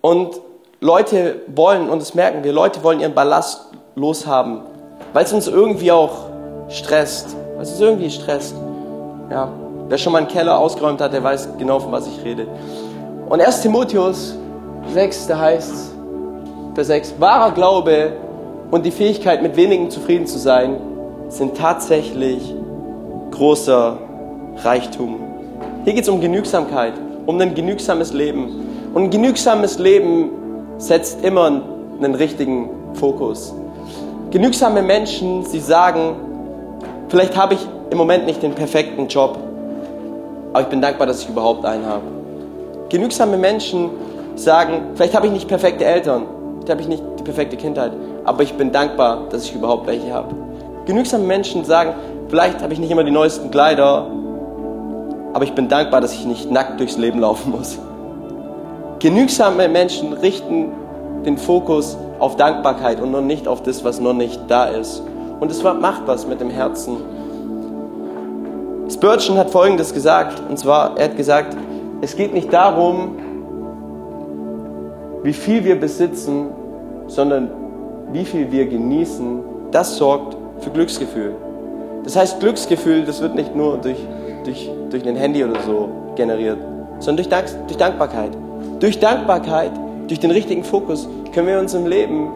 Und 0.00 0.40
Leute 0.80 1.42
wollen, 1.48 1.90
und 1.90 2.00
das 2.00 2.14
merken 2.14 2.42
wir, 2.42 2.52
Leute 2.52 2.82
wollen 2.82 3.00
ihren 3.00 3.14
Ballast 3.14 3.66
loshaben, 3.94 4.62
weil 5.12 5.24
es 5.24 5.32
uns 5.32 5.46
irgendwie 5.46 5.92
auch 5.92 6.30
stresst, 6.70 7.36
weil 7.56 7.62
es 7.62 7.72
uns 7.72 7.80
irgendwie 7.80 8.10
stresst. 8.10 8.54
Ja. 9.30 9.52
Wer 9.90 9.98
schon 9.98 10.12
mal 10.12 10.18
einen 10.18 10.28
Keller 10.28 10.56
ausgeräumt 10.56 11.00
hat, 11.00 11.12
der 11.12 11.24
weiß 11.24 11.48
genau, 11.58 11.80
von 11.80 11.90
was 11.90 12.06
ich 12.06 12.24
rede. 12.24 12.46
Und 13.28 13.40
1 13.40 13.62
Timotheus 13.62 14.36
6, 14.94 15.26
da 15.26 15.40
heißt 15.40 15.96
Vers 16.76 16.86
6, 16.86 17.14
wahrer 17.18 17.50
Glaube 17.50 18.12
und 18.70 18.86
die 18.86 18.92
Fähigkeit, 18.92 19.42
mit 19.42 19.56
wenigen 19.56 19.90
zufrieden 19.90 20.28
zu 20.28 20.38
sein, 20.38 20.76
sind 21.28 21.56
tatsächlich 21.56 22.54
großer 23.32 23.98
Reichtum. 24.58 25.16
Hier 25.82 25.94
geht 25.94 26.04
es 26.04 26.08
um 26.08 26.20
Genügsamkeit, 26.20 26.92
um 27.26 27.40
ein 27.40 27.52
genügsames 27.56 28.12
Leben. 28.12 28.92
Und 28.94 29.02
ein 29.02 29.10
genügsames 29.10 29.80
Leben 29.80 30.30
setzt 30.78 31.24
immer 31.24 31.46
einen 32.00 32.14
richtigen 32.14 32.70
Fokus. 32.94 33.52
Genügsame 34.30 34.82
Menschen, 34.82 35.44
sie 35.44 35.58
sagen, 35.58 36.14
vielleicht 37.08 37.36
habe 37.36 37.54
ich 37.54 37.66
im 37.90 37.98
Moment 37.98 38.26
nicht 38.26 38.40
den 38.40 38.54
perfekten 38.54 39.08
Job, 39.08 39.49
aber 40.52 40.62
ich 40.62 40.68
bin 40.68 40.80
dankbar, 40.80 41.06
dass 41.06 41.22
ich 41.22 41.28
überhaupt 41.28 41.64
einen 41.64 41.86
habe. 41.86 42.02
Genügsame 42.88 43.36
Menschen 43.36 43.90
sagen, 44.34 44.82
vielleicht 44.94 45.14
habe 45.14 45.26
ich 45.26 45.32
nicht 45.32 45.48
perfekte 45.48 45.84
Eltern, 45.84 46.24
vielleicht 46.56 46.70
habe 46.70 46.80
ich 46.82 46.88
nicht 46.88 47.02
die 47.18 47.22
perfekte 47.22 47.56
Kindheit, 47.56 47.92
aber 48.24 48.42
ich 48.42 48.54
bin 48.54 48.72
dankbar, 48.72 49.28
dass 49.30 49.44
ich 49.44 49.54
überhaupt 49.54 49.86
welche 49.86 50.12
habe. 50.12 50.34
Genügsame 50.86 51.24
Menschen 51.24 51.64
sagen, 51.64 51.94
vielleicht 52.28 52.62
habe 52.62 52.72
ich 52.72 52.78
nicht 52.80 52.90
immer 52.90 53.04
die 53.04 53.10
neuesten 53.10 53.50
Kleider, 53.50 54.06
aber 55.32 55.44
ich 55.44 55.52
bin 55.52 55.68
dankbar, 55.68 56.00
dass 56.00 56.12
ich 56.12 56.24
nicht 56.26 56.50
nackt 56.50 56.80
durchs 56.80 56.96
Leben 56.96 57.20
laufen 57.20 57.52
muss. 57.52 57.78
Genügsame 58.98 59.68
Menschen 59.68 60.12
richten 60.12 60.72
den 61.24 61.38
Fokus 61.38 61.96
auf 62.18 62.36
Dankbarkeit 62.36 63.00
und 63.00 63.12
noch 63.12 63.20
nicht 63.20 63.46
auf 63.46 63.62
das, 63.62 63.84
was 63.84 64.00
noch 64.00 64.12
nicht 64.12 64.40
da 64.48 64.64
ist. 64.64 65.02
Und 65.38 65.50
es 65.50 65.62
macht 65.62 66.02
was 66.06 66.26
mit 66.26 66.40
dem 66.40 66.50
Herzen. 66.50 66.98
Spurgeon 68.92 69.38
hat 69.38 69.50
Folgendes 69.50 69.94
gesagt, 69.94 70.42
und 70.48 70.58
zwar, 70.58 70.98
er 70.98 71.04
hat 71.04 71.16
gesagt, 71.16 71.56
es 72.00 72.16
geht 72.16 72.34
nicht 72.34 72.52
darum, 72.52 73.16
wie 75.22 75.32
viel 75.32 75.64
wir 75.64 75.78
besitzen, 75.78 76.48
sondern 77.06 77.50
wie 78.12 78.24
viel 78.24 78.50
wir 78.50 78.66
genießen, 78.66 79.40
das 79.70 79.96
sorgt 79.96 80.36
für 80.60 80.70
Glücksgefühl. 80.70 81.34
Das 82.04 82.16
heißt, 82.16 82.40
Glücksgefühl, 82.40 83.04
das 83.04 83.20
wird 83.20 83.34
nicht 83.34 83.54
nur 83.54 83.76
durch, 83.76 83.98
durch, 84.44 84.70
durch 84.90 85.06
ein 85.06 85.16
Handy 85.16 85.44
oder 85.44 85.60
so 85.62 85.88
generiert, 86.16 86.58
sondern 86.98 87.16
durch, 87.16 87.28
Dank, 87.28 87.46
durch 87.66 87.76
Dankbarkeit. 87.76 88.30
Durch 88.80 88.98
Dankbarkeit, 88.98 89.72
durch 90.08 90.18
den 90.18 90.30
richtigen 90.30 90.64
Fokus 90.64 91.08
können 91.32 91.46
wir 91.46 91.54
in 91.54 91.60
unserem 91.60 91.86
Leben 91.86 92.28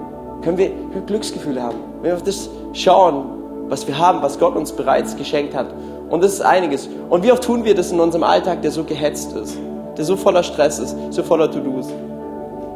können 0.43 0.59
wir 0.59 0.71
Glücksgefühle 1.07 1.63
haben. 1.63 1.79
Wenn 2.03 2.11
wir 2.11 2.17
auf 2.17 2.23
das 2.23 2.51
schauen, 2.75 3.25
was 3.69 3.87
wir 3.89 3.99
haben, 3.99 4.23
was 4.23 4.39
Gott 4.39 4.55
uns 4.57 4.73
bereits 4.73 5.17
geschenkt 5.17 5.55
hat. 5.55 5.67
Und 6.11 6.23
das 6.23 6.35
ist 6.35 6.43
einiges. 6.43 6.89
Und 7.09 7.25
wie 7.25 7.33
oft 7.33 7.43
tun 7.43 7.65
wir 7.65 7.75
das 7.75 7.93
in 7.93 8.01
unserem 8.01 8.25
Alltag, 8.25 8.63
der 8.63 8.71
so 8.71 8.85
gehetzt 8.85 9.33
ist, 9.35 9.59
der 9.97 10.05
so 10.05 10.17
voller 10.17 10.43
Stress 10.43 10.79
ist, 10.79 10.97
so 11.11 11.23
voller 11.23 11.51
To-Dos? 11.51 11.89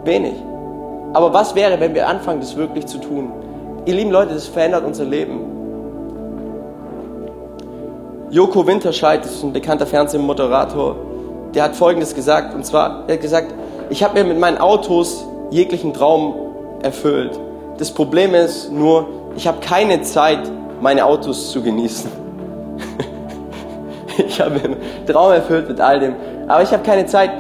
Wenig. 0.05 0.35
Aber 1.13 1.33
was 1.33 1.55
wäre, 1.55 1.79
wenn 1.81 1.95
wir 1.95 2.09
anfangen, 2.09 2.41
das 2.41 2.57
wirklich 2.57 2.87
zu 2.87 2.99
tun? 2.99 3.33
Ihr 3.87 3.95
lieben 3.95 4.11
Leute, 4.11 4.35
das 4.35 4.47
verändert 4.47 4.85
unser 4.85 5.05
Leben. 5.05 5.41
Joko 8.31 8.67
Winterscheid, 8.67 9.25
ist 9.25 9.43
ein 9.43 9.53
bekannter 9.53 9.87
Fernsehmoderator, 9.87 10.97
der 11.55 11.63
hat 11.63 11.77
Folgendes 11.77 12.15
gesagt. 12.15 12.55
Und 12.55 12.67
zwar, 12.67 13.05
er 13.07 13.15
hat 13.15 13.23
gesagt, 13.23 13.55
ich 13.89 14.03
habe 14.03 14.19
mir 14.19 14.25
mit 14.25 14.39
meinen 14.39 14.59
Autos 14.59 15.25
jeglichen 15.51 15.95
Traum 15.95 16.35
erfüllt. 16.83 17.39
Das 17.79 17.91
Problem 17.91 18.35
ist 18.35 18.71
nur, 18.71 19.07
ich 19.35 19.47
habe 19.47 19.61
keine 19.61 20.03
Zeit, 20.03 20.41
meine 20.81 21.07
Autos 21.07 21.51
zu 21.51 21.63
genießen. 21.63 22.11
ich 24.27 24.41
habe 24.41 24.57
einen 24.57 24.77
Traum 25.07 25.33
erfüllt 25.33 25.69
mit 25.69 25.81
all 25.81 26.01
dem, 26.01 26.15
aber 26.49 26.63
ich 26.63 26.73
habe 26.73 26.83
keine 26.83 27.07
Zeit, 27.07 27.31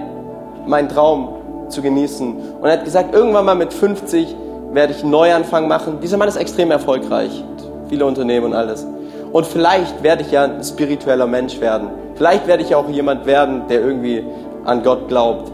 meinen 0.66 0.88
Traum 0.88 1.34
zu 1.68 1.82
genießen. 1.82 2.36
Und 2.60 2.64
er 2.64 2.72
hat 2.72 2.84
gesagt, 2.84 3.14
irgendwann 3.14 3.44
mal 3.44 3.54
mit 3.54 3.72
50 3.72 4.34
werde 4.72 4.92
ich 4.92 5.02
einen 5.02 5.10
Neuanfang 5.10 5.66
machen. 5.66 5.98
Dieser 6.02 6.16
Mann 6.16 6.28
ist 6.28 6.36
extrem 6.36 6.70
erfolgreich, 6.70 7.42
viele 7.88 8.06
Unternehmen 8.06 8.46
und 8.46 8.54
alles. 8.54 8.86
Und 9.32 9.46
vielleicht 9.46 10.02
werde 10.02 10.22
ich 10.22 10.30
ja 10.30 10.44
ein 10.44 10.62
spiritueller 10.62 11.26
Mensch 11.26 11.60
werden. 11.60 11.90
Vielleicht 12.14 12.46
werde 12.46 12.62
ich 12.62 12.74
auch 12.74 12.88
jemand 12.88 13.26
werden, 13.26 13.62
der 13.68 13.80
irgendwie 13.80 14.24
an 14.64 14.82
Gott 14.82 15.08
glaubt. 15.08 15.52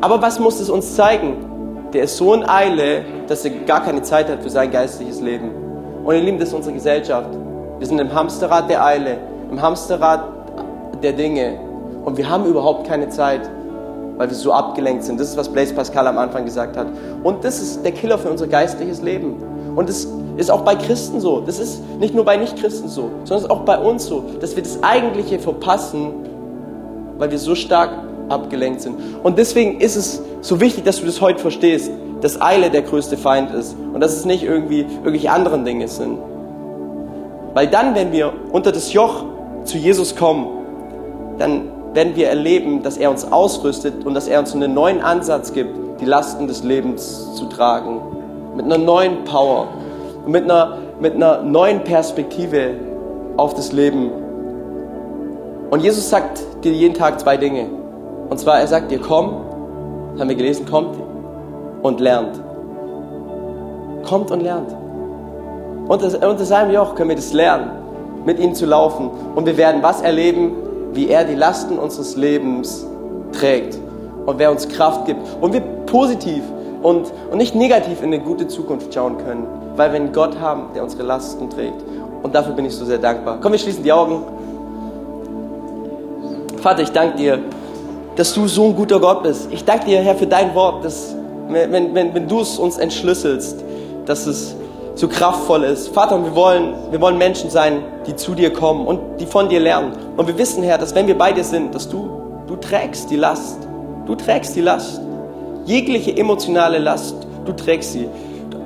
Aber 0.00 0.22
was 0.22 0.38
muss 0.38 0.60
es 0.60 0.70
uns 0.70 0.94
zeigen? 0.94 1.88
Der 1.92 2.04
ist 2.04 2.16
so 2.16 2.32
in 2.34 2.48
Eile, 2.48 3.04
dass 3.26 3.44
er 3.44 3.50
gar 3.50 3.82
keine 3.82 4.02
Zeit 4.02 4.28
hat 4.28 4.42
für 4.42 4.50
sein 4.50 4.70
geistliches 4.70 5.20
Leben. 5.20 5.50
Und 6.04 6.14
ihr 6.14 6.20
Lieben, 6.20 6.38
das 6.38 6.48
ist 6.48 6.54
unsere 6.54 6.74
Gesellschaft. 6.74 7.30
Wir 7.78 7.86
sind 7.86 7.98
im 7.98 8.14
Hamsterrad 8.14 8.70
der 8.70 8.84
Eile, 8.84 9.18
im 9.50 9.60
Hamsterrad 9.60 10.39
der 11.02 11.12
Dinge. 11.12 11.58
Und 12.04 12.16
wir 12.16 12.28
haben 12.28 12.46
überhaupt 12.46 12.86
keine 12.86 13.08
Zeit, 13.08 13.48
weil 14.16 14.28
wir 14.28 14.36
so 14.36 14.52
abgelenkt 14.52 15.04
sind. 15.04 15.18
Das 15.18 15.30
ist, 15.30 15.36
was 15.36 15.48
Blaise 15.48 15.74
Pascal 15.74 16.06
am 16.06 16.18
Anfang 16.18 16.44
gesagt 16.44 16.76
hat. 16.76 16.86
Und 17.22 17.44
das 17.44 17.60
ist 17.60 17.84
der 17.84 17.92
Killer 17.92 18.18
für 18.18 18.30
unser 18.30 18.46
geistliches 18.46 19.02
Leben. 19.02 19.36
Und 19.74 19.88
das 19.88 20.06
ist 20.36 20.50
auch 20.50 20.62
bei 20.62 20.74
Christen 20.74 21.20
so. 21.20 21.40
Das 21.40 21.58
ist 21.58 21.82
nicht 21.98 22.14
nur 22.14 22.24
bei 22.24 22.36
Nichtchristen 22.36 22.88
so, 22.88 23.10
sondern 23.24 23.44
ist 23.44 23.50
auch 23.50 23.60
bei 23.60 23.78
uns 23.78 24.06
so, 24.06 24.24
dass 24.40 24.56
wir 24.56 24.62
das 24.62 24.82
Eigentliche 24.82 25.38
verpassen, 25.38 26.12
weil 27.18 27.30
wir 27.30 27.38
so 27.38 27.54
stark 27.54 27.90
abgelenkt 28.28 28.80
sind. 28.80 28.96
Und 29.22 29.38
deswegen 29.38 29.80
ist 29.80 29.96
es 29.96 30.22
so 30.40 30.60
wichtig, 30.60 30.84
dass 30.84 31.00
du 31.00 31.06
das 31.06 31.20
heute 31.20 31.38
verstehst, 31.40 31.90
dass 32.20 32.40
Eile 32.40 32.70
der 32.70 32.82
größte 32.82 33.16
Feind 33.16 33.52
ist 33.52 33.76
und 33.92 34.00
dass 34.00 34.12
es 34.12 34.24
nicht 34.24 34.42
irgendwie 34.44 34.80
irgendwelche 34.80 35.30
anderen 35.30 35.64
Dinge 35.64 35.88
sind. 35.88 36.18
Weil 37.54 37.66
dann, 37.66 37.94
wenn 37.94 38.12
wir 38.12 38.32
unter 38.52 38.72
das 38.72 38.92
Joch 38.92 39.24
zu 39.64 39.78
Jesus 39.78 40.14
kommen, 40.14 40.46
dann 41.40 41.62
werden 41.94 42.14
wir 42.14 42.28
erleben, 42.28 42.82
dass 42.82 42.98
er 42.98 43.10
uns 43.10 43.32
ausrüstet 43.32 44.04
und 44.04 44.14
dass 44.14 44.28
er 44.28 44.38
uns 44.38 44.54
einen 44.54 44.74
neuen 44.74 45.00
Ansatz 45.00 45.52
gibt, 45.52 46.00
die 46.00 46.04
Lasten 46.04 46.46
des 46.46 46.62
Lebens 46.62 47.34
zu 47.34 47.46
tragen. 47.46 48.00
Mit 48.56 48.66
einer 48.66 48.78
neuen 48.78 49.24
Power 49.24 49.68
und 50.24 50.32
mit 50.32 50.44
einer, 50.44 50.76
mit 51.00 51.14
einer 51.14 51.42
neuen 51.42 51.82
Perspektive 51.82 52.74
auf 53.38 53.54
das 53.54 53.72
Leben. 53.72 54.10
Und 55.70 55.82
Jesus 55.82 56.10
sagt 56.10 56.42
dir 56.62 56.72
jeden 56.72 56.94
Tag 56.94 57.18
zwei 57.18 57.36
Dinge. 57.38 57.66
Und 58.28 58.38
zwar, 58.38 58.60
er 58.60 58.66
sagt 58.66 58.90
dir, 58.90 58.98
komm, 58.98 59.34
haben 60.18 60.28
wir 60.28 60.36
gelesen, 60.36 60.66
kommt 60.66 60.96
und 61.82 62.00
lernt. 62.00 62.38
Kommt 64.06 64.30
und 64.30 64.40
lernt. 64.42 64.76
Unter, 65.88 66.06
unter 66.28 66.44
seinem 66.44 66.72
Joch 66.72 66.94
können 66.94 67.08
wir 67.08 67.16
das 67.16 67.32
lernen, 67.32 67.70
mit 68.26 68.38
ihm 68.38 68.54
zu 68.54 68.66
laufen. 68.66 69.10
Und 69.34 69.46
wir 69.46 69.56
werden 69.56 69.82
was 69.82 70.02
erleben? 70.02 70.52
Wie 70.92 71.08
er 71.08 71.24
die 71.24 71.34
Lasten 71.34 71.78
unseres 71.78 72.16
Lebens 72.16 72.86
trägt 73.32 73.78
und 74.26 74.38
wer 74.38 74.50
uns 74.50 74.68
Kraft 74.68 75.06
gibt. 75.06 75.20
Und 75.40 75.52
wir 75.52 75.60
positiv 75.60 76.42
und, 76.82 77.12
und 77.30 77.38
nicht 77.38 77.54
negativ 77.54 78.02
in 78.02 78.12
eine 78.12 78.20
gute 78.20 78.48
Zukunft 78.48 78.92
schauen 78.92 79.18
können, 79.18 79.46
weil 79.76 79.92
wir 79.92 80.00
einen 80.00 80.12
Gott 80.12 80.38
haben, 80.40 80.72
der 80.74 80.82
unsere 80.82 81.02
Lasten 81.02 81.48
trägt. 81.50 81.82
Und 82.22 82.34
dafür 82.34 82.54
bin 82.54 82.64
ich 82.64 82.74
so 82.74 82.84
sehr 82.84 82.98
dankbar. 82.98 83.38
Komm, 83.40 83.52
wir 83.52 83.58
schließen 83.58 83.82
die 83.82 83.92
Augen. 83.92 84.22
Vater, 86.58 86.82
ich 86.82 86.90
danke 86.90 87.16
dir, 87.16 87.38
dass 88.16 88.34
du 88.34 88.46
so 88.46 88.66
ein 88.66 88.76
guter 88.76 89.00
Gott 89.00 89.22
bist. 89.22 89.48
Ich 89.50 89.64
danke 89.64 89.86
dir, 89.86 90.00
Herr, 90.00 90.14
für 90.14 90.26
dein 90.26 90.54
Wort, 90.54 90.84
dass, 90.84 91.14
wenn, 91.48 91.94
wenn, 91.94 92.14
wenn 92.14 92.28
du 92.28 92.40
es 92.40 92.58
uns 92.58 92.76
entschlüsselst, 92.76 93.64
dass 94.04 94.26
es 94.26 94.54
so 95.00 95.08
kraftvoll 95.08 95.64
ist. 95.64 95.88
Vater, 95.88 96.22
wir 96.22 96.34
wollen, 96.34 96.74
wir 96.90 97.00
wollen 97.00 97.16
Menschen 97.16 97.48
sein, 97.48 97.82
die 98.06 98.14
zu 98.14 98.34
dir 98.34 98.52
kommen 98.52 98.86
und 98.86 99.18
die 99.18 99.26
von 99.26 99.48
dir 99.48 99.58
lernen. 99.58 99.92
Und 100.16 100.28
wir 100.28 100.36
wissen, 100.36 100.62
Herr, 100.62 100.76
dass 100.76 100.94
wenn 100.94 101.06
wir 101.06 101.16
bei 101.16 101.32
dir 101.32 101.42
sind, 101.42 101.74
dass 101.74 101.88
du, 101.88 102.10
du 102.46 102.56
trägst 102.56 103.10
die 103.10 103.16
Last. 103.16 103.66
Du 104.06 104.14
trägst 104.14 104.54
die 104.54 104.60
Last. 104.60 105.00
Jegliche 105.64 106.16
emotionale 106.16 106.78
Last, 106.78 107.14
du 107.46 107.52
trägst 107.52 107.92
sie. 107.92 108.08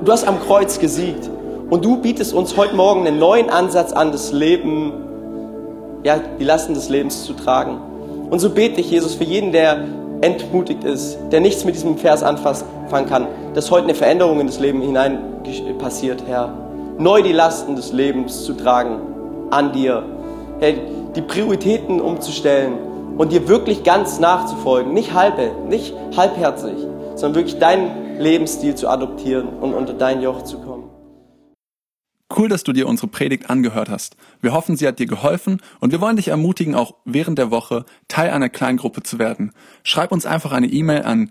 Du 0.05 0.11
hast 0.11 0.27
am 0.27 0.41
Kreuz 0.41 0.79
gesiegt. 0.79 1.31
Und 1.71 1.85
du 1.85 1.99
bietest 1.99 2.35
uns 2.35 2.57
heute 2.57 2.75
Morgen 2.75 3.07
einen 3.07 3.19
neuen 3.19 3.49
Ansatz 3.49 3.93
an, 3.93 4.13
das 4.13 4.33
Leben, 4.33 4.93
ja, 6.03 6.19
die 6.39 6.45
Lasten 6.45 6.75
des 6.75 6.89
Lebens 6.89 7.25
zu 7.25 7.33
tragen. 7.35 7.79
Und 8.29 8.41
so 8.41 8.51
bete 8.51 8.81
ich, 8.81 8.91
Jesus, 8.91 9.15
für 9.15 9.25
jeden, 9.25 9.53
der 9.53 9.85
entmutigt 10.21 10.85
ist, 10.85 11.17
der 11.31 11.41
nichts 11.41 11.65
mit 11.65 11.75
diesem 11.75 11.97
Vers 11.97 12.23
anfangen 12.23 13.09
kann, 13.09 13.29
dass 13.55 13.71
heute 13.71 13.85
eine 13.85 13.95
Veränderung 13.95 14.41
in 14.41 14.47
das 14.47 14.59
Leben 14.59 14.83
hinein 14.83 15.19
passiert, 15.79 16.25
Herr. 16.27 16.53
Neu 16.99 17.23
die 17.23 17.33
Lasten 17.33 17.77
des 17.77 17.93
Lebens 17.93 18.45
zu 18.45 18.55
tragen 18.55 19.01
an 19.51 19.73
dir. 19.73 20.05
Herr, 20.61 20.73
die 21.15 21.23
Prioritäten 21.23 22.01
umzustellen 22.01 22.75
und 23.17 23.33
dir 23.33 23.49
wirklich 23.49 23.85
ganz 23.85 24.19
nachzufolgen. 24.19 24.93
Nicht 24.93 25.15
halbe, 25.15 25.53
nicht 25.69 25.95
halbherzig, 26.17 26.77
sondern 27.15 27.37
wirklich 27.37 27.59
deinen 27.59 28.19
Lebensstil 28.19 28.75
zu 28.75 28.89
adoptieren 28.89 29.49
und 29.49 29.75
unter 29.75 29.95
dein 29.95 30.21
Joch 30.21 30.43
zu 30.43 30.59
kommen. 30.59 30.91
Cool, 32.37 32.49
dass 32.49 32.65
du 32.65 32.73
dir 32.73 32.89
unsere 32.89 33.07
Predigt 33.07 33.49
angehört 33.51 33.89
hast. 33.89 34.17
Wir 34.41 34.53
hoffen, 34.53 34.77
sie 34.77 34.89
hat 34.89 34.99
dir 34.99 35.07
geholfen 35.07 35.61
und 35.79 35.93
wir 35.93 36.01
wollen 36.01 36.17
dich 36.17 36.29
ermutigen, 36.29 36.75
auch 36.75 36.95
während 37.05 37.39
der 37.39 37.53
Woche 37.53 37.85
Teil 38.09 38.31
einer 38.31 38.49
Kleingruppe 38.49 39.05
zu 39.05 39.21
werden. 39.21 39.53
Schreib 39.85 40.11
uns 40.11 40.27
einfach 40.27 40.51
eine 40.51 40.67
E-Mail 40.67 41.03
an 41.03 41.31